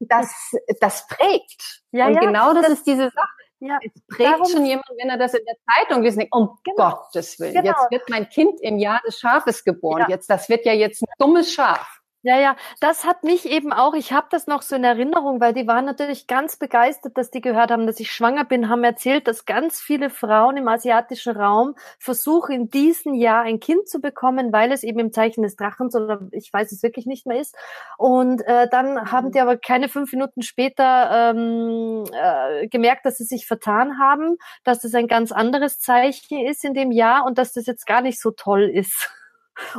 das 0.01 0.33
das 0.81 1.07
prägt. 1.07 1.83
Ja, 1.93 2.07
und 2.07 2.21
genau 2.21 2.55
das, 2.55 2.63
das 2.63 2.73
ist 2.75 2.87
diese 2.87 3.11
Sache. 3.11 3.40
Ja, 3.61 3.79
es 3.85 3.93
prägt 4.09 4.31
darum, 4.31 4.47
schon 4.47 4.65
jemand, 4.65 4.87
wenn 4.99 5.11
er 5.11 5.19
das 5.19 5.35
in 5.35 5.45
der 5.45 5.57
Zeitung 5.75 6.03
liest, 6.03 6.19
um 6.31 6.59
genau, 6.65 6.91
Gottes 6.91 7.39
Willen, 7.39 7.53
genau. 7.53 7.67
jetzt 7.67 7.91
wird 7.91 8.09
mein 8.09 8.29
Kind 8.29 8.59
im 8.63 8.79
Jahr 8.79 9.03
des 9.07 9.19
Schafes 9.19 9.65
geboren. 9.65 10.01
Ja. 10.01 10.09
Jetzt, 10.09 10.31
das 10.31 10.49
wird 10.49 10.65
ja 10.65 10.73
jetzt 10.73 11.03
ein 11.03 11.13
dummes 11.19 11.53
Schaf. 11.53 12.00
Ja, 12.23 12.39
ja, 12.39 12.57
das 12.81 13.07
hat 13.07 13.25
mich 13.25 13.47
eben 13.47 13.73
auch, 13.73 13.95
ich 13.95 14.13
habe 14.13 14.27
das 14.31 14.47
noch 14.47 14.61
so 14.61 14.77
in 14.77 14.85
Erinnerung, 14.85 15.41
weil 15.41 15.55
die 15.55 15.67
waren 15.67 15.87
natürlich 15.87 16.27
ganz 16.27 16.59
begeistert, 16.59 17.17
dass 17.17 17.31
die 17.31 17.41
gehört 17.41 17.71
haben, 17.71 17.87
dass 17.87 17.99
ich 17.99 18.11
schwanger 18.13 18.45
bin, 18.45 18.69
haben 18.69 18.85
erzählt, 18.85 19.27
dass 19.27 19.47
ganz 19.47 19.81
viele 19.81 20.11
Frauen 20.11 20.59
im 20.59 20.69
asiatischen 20.69 21.35
Raum 21.35 21.75
versuchen, 21.99 22.53
in 22.55 22.69
diesem 22.69 23.15
Jahr 23.15 23.45
ein 23.45 23.59
Kind 23.59 23.89
zu 23.89 24.01
bekommen, 24.03 24.53
weil 24.53 24.71
es 24.71 24.83
eben 24.83 24.99
im 24.99 25.13
Zeichen 25.13 25.43
des 25.43 25.57
Drachens 25.57 25.97
oder 25.97 26.21
ich 26.33 26.53
weiß 26.53 26.73
es 26.73 26.83
wirklich 26.83 27.07
nicht 27.07 27.25
mehr 27.27 27.41
ist. 27.41 27.57
Und 27.97 28.43
äh, 28.47 28.69
dann 28.71 29.11
haben 29.11 29.33
die 29.33 29.41
aber 29.41 29.57
keine 29.57 29.89
fünf 29.89 30.13
Minuten 30.13 30.43
später 30.43 31.33
ähm, 31.35 32.05
äh, 32.13 32.69
gemerkt, 32.69 33.07
dass 33.07 33.17
sie 33.17 33.25
sich 33.25 33.47
vertan 33.47 33.99
haben, 33.99 34.37
dass 34.65 34.81
das 34.81 34.95
ein 34.95 35.07
ganz 35.09 35.33
anderes 35.33 35.79
Zeichen 35.81 36.47
ist 36.47 36.67
in 36.67 36.75
dem 36.75 36.91
Jahr 36.93 37.25
und 37.25 37.39
dass 37.39 37.55
das 37.55 37.65
jetzt 37.65 37.87
gar 37.87 38.03
nicht 38.03 38.21
so 38.21 38.31
toll 38.31 38.65
ist. 38.69 39.11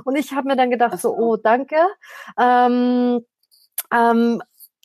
Und 0.04 0.16
ich 0.16 0.34
habe 0.34 0.48
mir 0.48 0.56
dann 0.56 0.72
gedacht, 0.72 1.00
so, 1.00 1.16
oh, 1.16 1.38
danke. 1.38 1.78
Ähm, 2.40 3.26
ähm, 3.94 4.42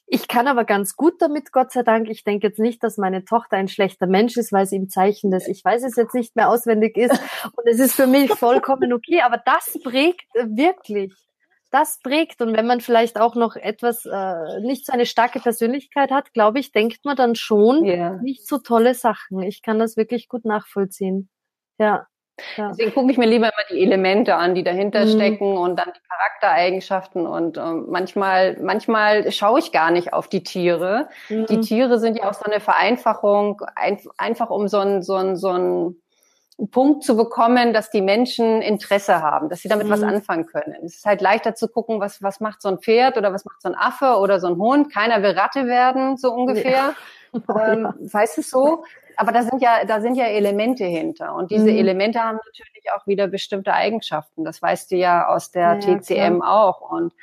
ich 0.09 0.28
kann 0.28 0.46
aber 0.46 0.64
ganz 0.64 0.94
gut 0.94 1.20
damit, 1.20 1.50
Gott 1.50 1.72
sei 1.72 1.82
Dank. 1.82 2.09
Ich 2.09 2.22
denke 2.22 2.46
jetzt 2.46 2.61
nicht, 2.61 2.82
dass 2.85 2.96
meine 2.96 3.24
Tochter 3.24 3.56
ein 3.56 3.66
schlechter 3.66 4.06
Mensch 4.06 4.37
ist, 4.37 4.52
weil 4.52 4.64
sie 4.64 4.76
im 4.76 4.88
Zeichen 4.88 5.32
des, 5.32 5.48
ich 5.48 5.64
weiß 5.64 5.82
es 5.82 5.96
jetzt 5.96 6.14
nicht 6.14 6.37
mehr 6.37 6.48
auswendig 6.48 6.96
ist. 6.96 7.11
Und 7.56 7.66
es 7.66 7.80
ist 7.80 7.94
für 7.94 8.06
mich 8.06 8.32
vollkommen 8.32 8.92
okay. 8.92 9.22
Aber 9.22 9.42
das 9.44 9.76
prägt 9.82 10.26
wirklich. 10.35 11.12
Das 11.72 11.98
prägt. 12.00 12.40
Und 12.40 12.56
wenn 12.56 12.68
man 12.68 12.80
vielleicht 12.80 13.20
auch 13.20 13.35
noch 13.35 13.56
etwas, 13.56 14.06
äh, 14.06 14.61
nicht 14.61 14.87
so 14.87 14.92
eine 14.92 15.06
starke 15.06 15.40
Persönlichkeit 15.40 16.12
hat, 16.12 16.32
glaube 16.32 16.61
ich, 16.61 16.70
denkt 16.70 17.04
man 17.04 17.16
dann 17.16 17.35
schon 17.35 17.85
yeah. 17.85 18.20
nicht 18.22 18.46
so 18.46 18.59
tolle 18.59 18.94
Sachen. 18.94 19.42
Ich 19.42 19.61
kann 19.61 19.80
das 19.80 19.96
wirklich 19.96 20.28
gut 20.28 20.44
nachvollziehen. 20.44 21.28
Ja. 21.78 22.06
Ja. 22.57 22.68
Deswegen 22.68 22.92
gucke 22.92 23.11
ich 23.11 23.18
mir 23.18 23.27
lieber 23.27 23.46
immer 23.46 23.64
die 23.70 23.83
Elemente 23.83 24.37
an, 24.37 24.55
die 24.55 24.62
dahinter 24.62 25.05
mhm. 25.05 25.11
stecken 25.11 25.57
und 25.57 25.77
dann 25.79 25.92
die 25.94 26.09
Charaktereigenschaften. 26.09 27.27
Und 27.27 27.57
ähm, 27.57 27.87
manchmal, 27.88 28.57
manchmal 28.61 29.31
schaue 29.33 29.59
ich 29.59 29.72
gar 29.72 29.90
nicht 29.90 30.12
auf 30.12 30.29
die 30.29 30.42
Tiere. 30.42 31.09
Mhm. 31.29 31.46
Die 31.46 31.61
Tiere 31.61 31.99
sind 31.99 32.18
ja 32.18 32.29
auch 32.29 32.35
so 32.35 32.44
eine 32.44 32.61
Vereinfachung, 32.61 33.62
ein, 33.75 33.99
einfach 34.18 34.51
um 34.51 34.68
so 34.68 34.79
ein, 34.79 35.03
so 35.03 35.14
ein, 35.14 35.37
so 35.37 35.51
ein 35.51 35.96
Punkt 36.71 37.05
zu 37.05 37.16
bekommen, 37.16 37.75
dass 37.75 37.90
die 37.90 38.01
Menschen 38.01 38.62
Interesse 38.62 39.21
haben, 39.23 39.49
dass 39.49 39.61
sie 39.61 39.69
damit 39.69 39.87
mhm. 39.88 39.90
was 39.90 40.03
anfangen 40.03 40.47
können. 40.47 40.77
Es 40.85 40.97
ist 40.97 41.05
halt 41.05 41.21
leichter 41.21 41.55
zu 41.55 41.69
gucken, 41.69 42.01
was, 42.01 42.23
was 42.23 42.40
macht 42.40 42.62
so 42.62 42.69
ein 42.69 42.79
Pferd 42.79 43.19
oder 43.19 43.33
was 43.33 43.45
macht 43.45 43.61
so 43.61 43.69
ein 43.69 43.75
Affe 43.75 44.19
oder 44.19 44.40
so 44.40 44.47
ein 44.47 44.57
Hund. 44.57 44.92
Keiner 44.92 45.23
will 45.23 45.33
Ratte 45.33 45.66
werden, 45.66 46.16
so 46.16 46.33
ungefähr. 46.33 46.71
Ja. 46.71 46.95
Ähm, 47.35 47.83
ja. 47.83 47.95
Weißt 47.99 48.38
du 48.38 48.42
so? 48.42 48.85
aber 49.16 49.33
da 49.33 49.42
sind 49.42 49.62
ja, 49.62 49.85
da 49.85 50.01
sind 50.01 50.14
ja 50.14 50.27
Elemente 50.27 50.85
hinter. 50.85 51.35
Und 51.35 51.51
diese 51.51 51.71
mhm. 51.71 51.79
Elemente 51.79 52.21
haben 52.21 52.37
natürlich 52.37 52.85
auch 52.95 53.07
wieder 53.07 53.27
bestimmte 53.27 53.73
Eigenschaften. 53.73 54.45
Das 54.45 54.61
weißt 54.61 54.90
du 54.90 54.97
ja 54.97 55.27
aus 55.29 55.51
der 55.51 55.79
ja, 55.81 55.99
TCM 55.99 56.40
klar. 56.40 56.53
auch. 56.53 56.81
Und 56.90 57.14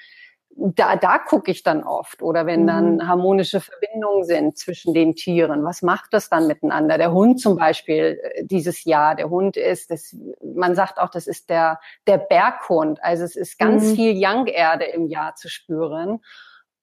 da, 0.55 0.95
da 0.95 1.17
gucke 1.17 1.51
ich 1.51 1.63
dann 1.63 1.83
oft. 1.83 2.21
Oder 2.21 2.45
wenn 2.45 2.63
mhm. 2.63 2.67
dann 2.67 3.07
harmonische 3.07 3.59
Verbindungen 3.59 4.23
sind 4.23 4.57
zwischen 4.57 4.93
den 4.93 5.15
Tieren. 5.15 5.63
Was 5.63 5.81
macht 5.81 6.13
das 6.13 6.29
dann 6.29 6.47
miteinander? 6.47 6.97
Der 6.97 7.11
Hund 7.11 7.39
zum 7.39 7.57
Beispiel 7.57 8.19
äh, 8.21 8.45
dieses 8.45 8.83
Jahr. 8.83 9.15
Der 9.15 9.29
Hund 9.29 9.57
ist, 9.57 9.91
das, 9.91 10.15
man 10.43 10.75
sagt 10.75 10.99
auch, 10.99 11.09
das 11.09 11.27
ist 11.27 11.49
der, 11.49 11.79
der 12.07 12.17
Berghund. 12.17 13.03
Also 13.03 13.23
es 13.23 13.35
ist 13.35 13.57
ganz 13.57 13.83
mhm. 13.83 13.95
viel 13.95 14.13
Young-Erde 14.15 14.85
im 14.85 15.07
Jahr 15.07 15.35
zu 15.35 15.49
spüren. 15.49 16.19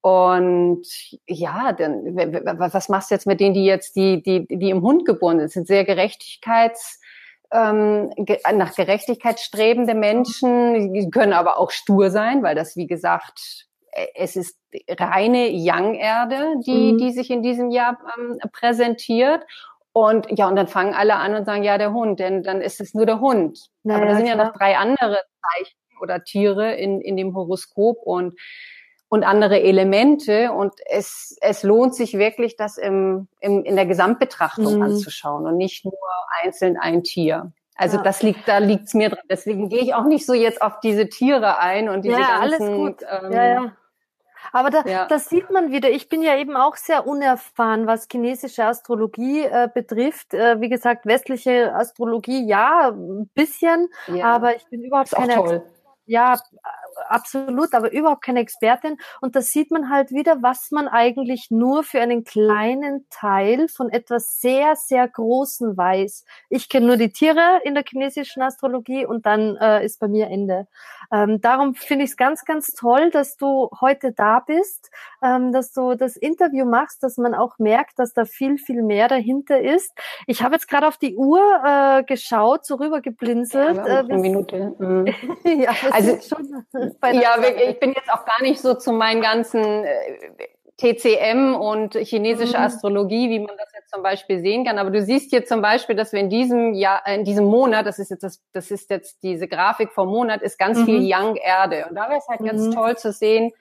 Und 0.01 0.87
ja, 1.27 1.73
dann, 1.73 2.15
was 2.15 2.89
machst 2.89 3.11
du 3.11 3.15
jetzt 3.15 3.27
mit 3.27 3.39
denen, 3.39 3.53
die 3.53 3.65
jetzt, 3.65 3.95
die, 3.95 4.23
die, 4.23 4.47
die 4.47 4.71
im 4.71 4.81
Hund 4.81 5.05
geboren 5.05 5.37
sind? 5.37 5.45
Das 5.45 5.53
sind 5.53 5.67
sehr 5.67 5.85
gerechtigkeits, 5.85 6.99
ähm, 7.51 8.13
nach 8.53 8.75
Gerechtigkeit 8.75 9.39
strebende 9.39 9.93
Menschen, 9.93 10.93
die 10.93 11.09
können 11.09 11.33
aber 11.33 11.57
auch 11.57 11.71
stur 11.71 12.09
sein, 12.09 12.43
weil 12.43 12.55
das, 12.55 12.75
wie 12.75 12.87
gesagt, 12.87 13.67
äh, 13.91 14.07
es 14.15 14.35
ist 14.35 14.57
reine 14.89 15.49
Young-Erde, 15.51 16.55
die, 16.65 16.93
mhm. 16.93 16.97
die 16.97 17.11
sich 17.11 17.29
in 17.29 17.43
diesem 17.43 17.71
Jahr 17.71 17.97
ähm, 18.17 18.39
präsentiert. 18.51 19.43
Und 19.93 20.27
ja, 20.29 20.47
und 20.47 20.55
dann 20.55 20.67
fangen 20.67 20.93
alle 20.93 21.15
an 21.15 21.35
und 21.35 21.45
sagen, 21.45 21.63
ja, 21.63 21.77
der 21.77 21.91
Hund, 21.91 22.19
denn 22.21 22.43
dann 22.43 22.61
ist 22.61 22.79
es 22.79 22.93
nur 22.93 23.05
der 23.05 23.19
Hund. 23.19 23.59
Naja, 23.83 23.97
aber 23.97 24.07
da 24.07 24.15
sind 24.15 24.25
klar. 24.25 24.37
ja 24.37 24.45
noch 24.45 24.53
drei 24.53 24.77
andere 24.77 25.19
Zeichen 25.41 25.77
oder 26.01 26.23
Tiere 26.23 26.73
in, 26.75 27.01
in 27.01 27.17
dem 27.17 27.35
Horoskop 27.35 27.97
und 28.03 28.33
und 29.11 29.25
andere 29.25 29.59
Elemente. 29.61 30.53
Und 30.53 30.73
es, 30.85 31.37
es 31.41 31.63
lohnt 31.63 31.93
sich 31.93 32.17
wirklich, 32.17 32.55
das 32.55 32.77
im, 32.77 33.27
im, 33.41 33.65
in 33.65 33.75
der 33.75 33.85
Gesamtbetrachtung 33.85 34.77
mhm. 34.77 34.83
anzuschauen 34.83 35.45
und 35.45 35.57
nicht 35.57 35.83
nur 35.83 35.93
einzeln 36.41 36.77
ein 36.77 37.03
Tier. 37.03 37.51
Also 37.75 37.97
ja. 37.97 38.03
das 38.03 38.23
liegt, 38.23 38.47
da 38.47 38.59
liegt's 38.59 38.93
mir 38.93 39.09
dran. 39.09 39.25
Deswegen 39.29 39.67
gehe 39.67 39.81
ich 39.81 39.93
auch 39.93 40.05
nicht 40.05 40.25
so 40.25 40.33
jetzt 40.33 40.61
auf 40.61 40.79
diese 40.79 41.09
Tiere 41.09 41.57
ein 41.57 41.89
und 41.89 42.05
diese 42.05 42.21
ja, 42.21 42.39
ganzen. 42.39 42.63
Alles 42.63 42.77
gut. 42.77 43.01
Ähm, 43.01 43.31
ja, 43.33 43.45
ja. 43.45 43.71
Aber 44.53 44.69
da, 44.69 44.83
ja. 44.85 45.07
das 45.07 45.27
sieht 45.27 45.49
man 45.51 45.73
wieder. 45.73 45.89
Ich 45.89 46.07
bin 46.07 46.21
ja 46.21 46.37
eben 46.37 46.55
auch 46.55 46.77
sehr 46.77 47.05
unerfahren, 47.05 47.87
was 47.87 48.07
chinesische 48.09 48.63
Astrologie 48.63 49.41
äh, 49.41 49.67
betrifft. 49.73 50.33
Äh, 50.33 50.61
wie 50.61 50.69
gesagt, 50.69 51.05
westliche 51.05 51.75
Astrologie, 51.75 52.47
ja, 52.47 52.91
ein 52.93 53.29
bisschen, 53.33 53.89
ja. 54.07 54.25
aber 54.25 54.55
ich 54.55 54.65
bin 54.67 54.85
überhaupt 54.85 55.11
keine 55.11 55.63
ja, 56.05 56.37
absolut, 57.07 57.73
aber 57.73 57.91
überhaupt 57.91 58.23
keine 58.23 58.39
Expertin. 58.39 58.97
Und 59.21 59.35
da 59.35 59.41
sieht 59.41 59.71
man 59.71 59.89
halt 59.89 60.11
wieder, 60.11 60.41
was 60.41 60.71
man 60.71 60.87
eigentlich 60.87 61.47
nur 61.49 61.83
für 61.83 62.01
einen 62.01 62.23
kleinen 62.23 63.07
Teil 63.09 63.67
von 63.67 63.89
etwas 63.89 64.39
sehr, 64.39 64.75
sehr 64.75 65.07
Großen 65.07 65.75
weiß. 65.77 66.25
Ich 66.49 66.69
kenne 66.69 66.87
nur 66.87 66.97
die 66.97 67.11
Tiere 67.11 67.61
in 67.63 67.73
der 67.73 67.83
chinesischen 67.87 68.41
Astrologie 68.41 69.05
und 69.05 69.25
dann 69.25 69.57
äh, 69.57 69.85
ist 69.85 69.99
bei 69.99 70.07
mir 70.07 70.27
Ende. 70.27 70.67
Ähm, 71.11 71.41
darum 71.41 71.75
finde 71.75 72.05
ich 72.05 72.11
es 72.11 72.17
ganz, 72.17 72.45
ganz 72.45 72.73
toll, 72.73 73.11
dass 73.11 73.35
du 73.35 73.69
heute 73.81 74.13
da 74.13 74.39
bist, 74.39 74.89
ähm, 75.21 75.51
dass 75.51 75.73
du 75.73 75.95
das 75.95 76.15
Interview 76.15 76.65
machst, 76.65 77.03
dass 77.03 77.17
man 77.17 77.35
auch 77.35 77.59
merkt, 77.59 77.99
dass 77.99 78.13
da 78.13 78.23
viel, 78.25 78.57
viel 78.57 78.81
mehr 78.81 79.09
dahinter 79.09 79.59
ist. 79.59 79.91
Ich 80.25 80.41
habe 80.41 80.55
jetzt 80.55 80.69
gerade 80.69 80.87
auf 80.87 80.97
die 80.97 81.15
Uhr 81.15 81.41
äh, 81.65 82.03
geschaut, 82.03 82.65
so 82.65 82.75
rübergeblinzelt. 82.75 83.75
Ja, 83.75 83.85
äh, 83.85 83.99
eine 83.99 84.17
Minute. 84.17 84.73
Mhm. 84.79 85.07
ja, 85.61 85.71
also 85.91 86.17
schon 87.03 87.21
ja, 87.21 87.35
ich 87.69 87.79
bin 87.79 87.93
jetzt 87.93 88.11
auch 88.11 88.25
gar 88.25 88.41
nicht 88.41 88.59
so 88.59 88.73
zu 88.73 88.91
meinen 88.91 89.21
ganzen 89.21 89.83
äh, 89.83 90.17
TCM 90.81 91.55
und 91.55 91.95
chinesische 91.95 92.57
mhm. 92.57 92.63
Astrologie, 92.63 93.29
wie 93.29 93.39
man 93.39 93.55
das 93.57 93.71
jetzt 93.75 93.93
zum 93.93 94.01
Beispiel 94.01 94.39
sehen 94.39 94.65
kann. 94.65 94.79
Aber 94.79 94.89
du 94.89 95.01
siehst 95.01 95.29
hier 95.29 95.45
zum 95.45 95.61
Beispiel, 95.61 95.95
dass 95.95 96.11
wir 96.11 96.19
in 96.19 96.29
diesem 96.29 96.73
Jahr, 96.73 97.03
äh, 97.05 97.15
in 97.15 97.23
diesem 97.23 97.45
Monat, 97.45 97.85
das 97.85 97.99
ist 97.99 98.09
jetzt 98.09 98.23
das, 98.23 98.41
das 98.51 98.71
ist 98.71 98.89
jetzt 98.89 99.21
diese 99.21 99.47
Grafik 99.47 99.91
vom 99.91 100.09
Monat, 100.09 100.41
ist 100.41 100.57
ganz 100.57 100.79
mhm. 100.79 100.85
viel 100.85 101.01
Young 101.03 101.35
Erde. 101.35 101.85
Und 101.87 101.95
da 101.95 102.09
wäre 102.09 102.17
es 102.17 102.27
halt 102.27 102.41
mhm. 102.41 102.45
ganz 102.47 102.69
toll 102.73 102.97
zu 102.97 103.11
sehen, 103.11 103.51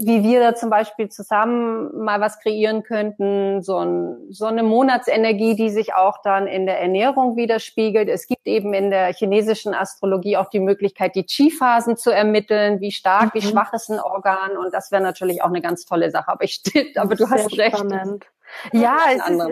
wie 0.00 0.22
wir 0.22 0.38
da 0.40 0.54
zum 0.54 0.70
Beispiel 0.70 1.08
zusammen 1.08 1.90
mal 2.04 2.20
was 2.20 2.38
kreieren 2.38 2.84
könnten, 2.84 3.62
so, 3.62 3.78
ein, 3.78 4.16
so 4.30 4.46
eine 4.46 4.62
Monatsenergie, 4.62 5.56
die 5.56 5.70
sich 5.70 5.92
auch 5.92 6.22
dann 6.22 6.46
in 6.46 6.66
der 6.66 6.80
Ernährung 6.80 7.36
widerspiegelt. 7.36 8.08
Es 8.08 8.28
gibt 8.28 8.46
eben 8.46 8.74
in 8.74 8.90
der 8.90 9.12
chinesischen 9.12 9.74
Astrologie 9.74 10.36
auch 10.36 10.50
die 10.50 10.60
Möglichkeit, 10.60 11.16
die 11.16 11.24
Qi-Phasen 11.24 11.96
zu 11.96 12.10
ermitteln, 12.10 12.80
wie 12.80 12.92
stark, 12.92 13.34
mhm. 13.34 13.40
wie 13.40 13.42
schwach 13.42 13.72
ist 13.72 13.90
ein 13.90 13.98
Organ 13.98 14.56
und 14.56 14.72
das 14.72 14.92
wäre 14.92 15.02
natürlich 15.02 15.42
auch 15.42 15.48
eine 15.48 15.60
ganz 15.60 15.84
tolle 15.84 16.12
Sache. 16.12 16.28
Aber 16.28 16.44
ich, 16.44 16.62
aber 16.96 17.16
du 17.16 17.28
hast 17.28 17.58
recht. 17.58 17.76
Spannend. 17.76 18.24
Ja, 18.72 18.98
es 19.10 19.28
ist, 19.28 19.42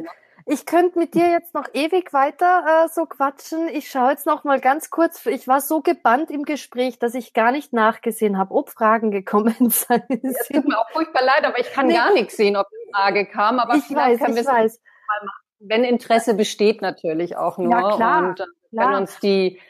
ich 0.48 0.64
könnte 0.64 0.96
mit 0.96 1.14
dir 1.14 1.28
jetzt 1.28 1.54
noch 1.54 1.66
ewig 1.74 2.12
weiter 2.12 2.85
äh, 2.85 2.88
so 2.88 3.04
quatschen. 3.04 3.68
Ich 3.68 3.90
schaue 3.90 4.11
jetzt 4.11 4.26
noch 4.26 4.44
mal 4.44 4.61
ganz 4.61 4.90
kurz. 4.90 5.26
Ich 5.26 5.48
war 5.48 5.61
so 5.61 5.80
gebannt 5.80 6.30
im 6.30 6.44
Gespräch, 6.44 7.00
dass 7.00 7.14
ich 7.14 7.32
gar 7.32 7.50
nicht 7.50 7.72
nachgesehen 7.72 8.38
habe, 8.38 8.54
ob 8.54 8.70
Fragen 8.70 9.11
gekommen 9.11 9.56
sind. 9.70 10.04
Es 10.22 10.46
tut 10.46 10.68
mir 10.68 10.78
auch 10.78 10.88
furchtbar 10.90 11.24
leid, 11.24 11.44
aber 11.44 11.59
ich 11.59 11.72
kann 11.72 11.88
nee. 11.88 11.94
gar 11.94 12.12
nichts 12.12 12.37
sehen, 12.37 12.56
ob 12.56 12.68
eine 12.68 12.92
Frage 12.92 13.26
kam. 13.26 13.59
Aber 13.59 13.74
ich 13.74 13.92
weiß, 13.92 14.20
können 14.20 14.37
ich 14.37 14.46
weiß. 14.46 14.80
Mal 15.09 15.26
machen. 15.26 15.42
Wenn 15.59 15.82
Interesse 15.82 16.35
besteht 16.35 16.80
natürlich 16.80 17.37
auch 17.37 17.59
nur. 17.59 17.72
Ja, 17.72 17.96
klar, 17.96 18.28
und 18.28 18.40
äh, 18.40 18.44
wenn 18.70 18.94
uns 18.94 19.18
die 19.18 19.61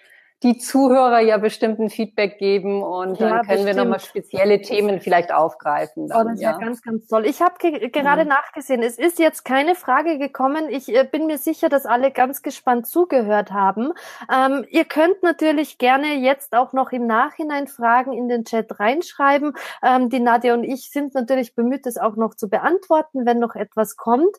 die 0.43 0.59
Zuhörer 0.59 1.21
ja 1.21 1.39
bestimmt 1.39 1.79
ein 1.79 1.89
Feedback 1.89 2.39
geben 2.39 2.83
und 2.83 3.19
ja, 3.19 3.29
dann 3.29 3.47
können 3.47 3.47
bestimmt. 3.47 3.67
wir 3.67 3.75
nochmal 3.75 4.01
spezielle 4.01 4.61
Themen 4.61 5.01
vielleicht 5.01 5.33
aufgreifen. 5.33 6.09
Dann, 6.09 6.27
oh, 6.27 6.31
das 6.31 6.41
ja. 6.41 6.51
wäre 6.51 6.61
ganz, 6.61 6.83
ganz 6.83 7.07
toll. 7.07 7.25
Ich 7.25 7.41
habe 7.41 7.55
ge 7.59 7.89
gerade 7.89 8.25
mhm. 8.25 8.29
nachgesehen, 8.29 8.83
es 8.83 8.99
ist 8.99 9.19
jetzt 9.19 9.45
keine 9.45 9.75
Frage 9.75 10.19
gekommen. 10.19 10.69
Ich 10.69 10.95
äh, 10.95 11.05
bin 11.11 11.27
mir 11.27 11.39
sicher, 11.39 11.71
dass 11.71 11.87
alle 11.87 12.11
ganz 12.11 12.43
gespannt 12.43 12.87
zugehört 12.87 13.51
haben. 13.51 13.93
Ähm, 14.33 14.67
ihr 14.71 14.85
könnt 14.85 15.23
natürlich 15.23 15.79
gerne 15.79 16.15
jetzt 16.17 16.55
auch 16.55 16.75
noch 16.75 16.93
im 16.93 17.07
Nachhinein 17.07 17.67
Fragen 17.67 18.13
in 18.13 18.29
den 18.29 18.45
Chat 18.45 18.79
reinschreiben. 18.79 19.55
Ähm, 19.83 20.11
die 20.11 20.21
Nadja 20.21 20.53
und 20.53 20.65
ich 20.65 20.91
sind 20.91 21.15
natürlich 21.15 21.55
bemüht, 21.55 21.87
das 21.87 21.97
auch 21.97 22.17
noch 22.17 22.35
zu 22.35 22.51
beantworten, 22.51 23.25
wenn 23.25 23.39
noch 23.39 23.55
etwas 23.55 23.97
kommt. 23.97 24.37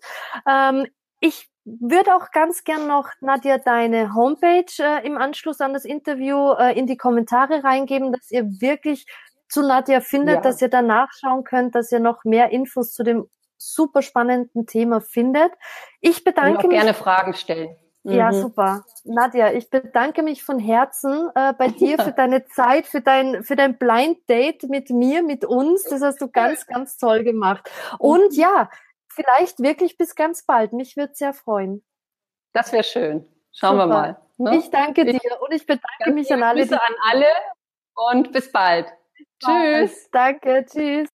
Ähm, 0.47 0.85
ich 1.19 1.49
würde 1.79 2.15
auch 2.15 2.31
ganz 2.31 2.63
gern 2.63 2.87
noch, 2.87 3.09
Nadja, 3.19 3.57
deine 3.57 4.13
Homepage 4.13 4.65
äh, 4.79 5.05
im 5.05 5.17
Anschluss 5.17 5.59
an 5.59 5.73
das 5.73 5.83
Interview 5.83 6.53
äh, 6.53 6.77
in 6.77 6.87
die 6.87 6.97
Kommentare 6.97 7.63
reingeben, 7.63 8.13
dass 8.13 8.31
ihr 8.31 8.45
wirklich 8.61 9.05
zu 9.49 9.61
Nadja 9.61 9.99
findet, 9.99 10.35
ja. 10.35 10.41
dass 10.41 10.61
ihr 10.61 10.69
da 10.69 10.81
nachschauen 10.81 11.43
könnt, 11.43 11.75
dass 11.75 11.91
ihr 11.91 11.99
noch 11.99 12.23
mehr 12.23 12.51
Infos 12.51 12.93
zu 12.93 13.03
dem 13.03 13.29
super 13.57 14.01
spannenden 14.01 14.65
Thema 14.65 15.01
findet. 15.01 15.51
Ich 15.99 16.23
bedanke 16.23 16.59
Und 16.59 16.67
mich. 16.67 16.77
gerne 16.77 16.93
Fragen 16.93 17.33
stellen. 17.33 17.75
Ja, 18.03 18.31
mhm. 18.31 18.41
super. 18.41 18.85
Nadja, 19.03 19.51
ich 19.51 19.69
bedanke 19.69 20.23
mich 20.23 20.41
von 20.41 20.59
Herzen 20.59 21.29
äh, 21.35 21.53
bei 21.57 21.67
dir 21.67 21.97
für 22.03 22.13
deine 22.13 22.45
Zeit, 22.45 22.87
für 22.87 23.01
dein, 23.01 23.43
für 23.43 23.57
dein 23.57 23.77
Blind 23.77 24.17
Date 24.29 24.63
mit 24.69 24.89
mir, 24.89 25.23
mit 25.23 25.43
uns. 25.43 25.83
Das 25.83 26.01
hast 26.01 26.21
du 26.21 26.27
ganz, 26.31 26.65
ganz 26.67 26.97
toll 26.97 27.23
gemacht. 27.23 27.69
Und 27.99 28.33
ja, 28.33 28.69
vielleicht 29.17 29.59
wirklich 29.59 29.97
bis 29.97 30.15
ganz 30.15 30.45
bald. 30.45 30.71
Mich 30.71 30.95
würde 30.95 31.13
sehr 31.13 31.33
freuen. 31.33 31.83
Das 32.53 32.71
wäre 32.71 32.83
schön. 32.83 33.27
Schauen 33.51 33.79
Super. 33.79 33.87
wir 33.87 33.87
mal. 33.87 34.21
Ne? 34.37 34.57
Ich 34.57 34.69
danke 34.69 35.03
dir 35.03 35.41
und 35.41 35.51
ich 35.51 35.65
bedanke 35.65 36.11
mich 36.13 36.31
an 36.31 36.43
alle. 36.43 36.61
Grüße 36.61 36.79
an 36.81 36.95
alle 37.09 37.25
und 38.11 38.31
bis 38.31 38.51
bald. 38.51 38.87
Bis 39.17 39.27
Tschüss. 39.39 40.09
Bald. 40.11 40.41
Danke. 40.41 40.65
Tschüss. 40.65 41.09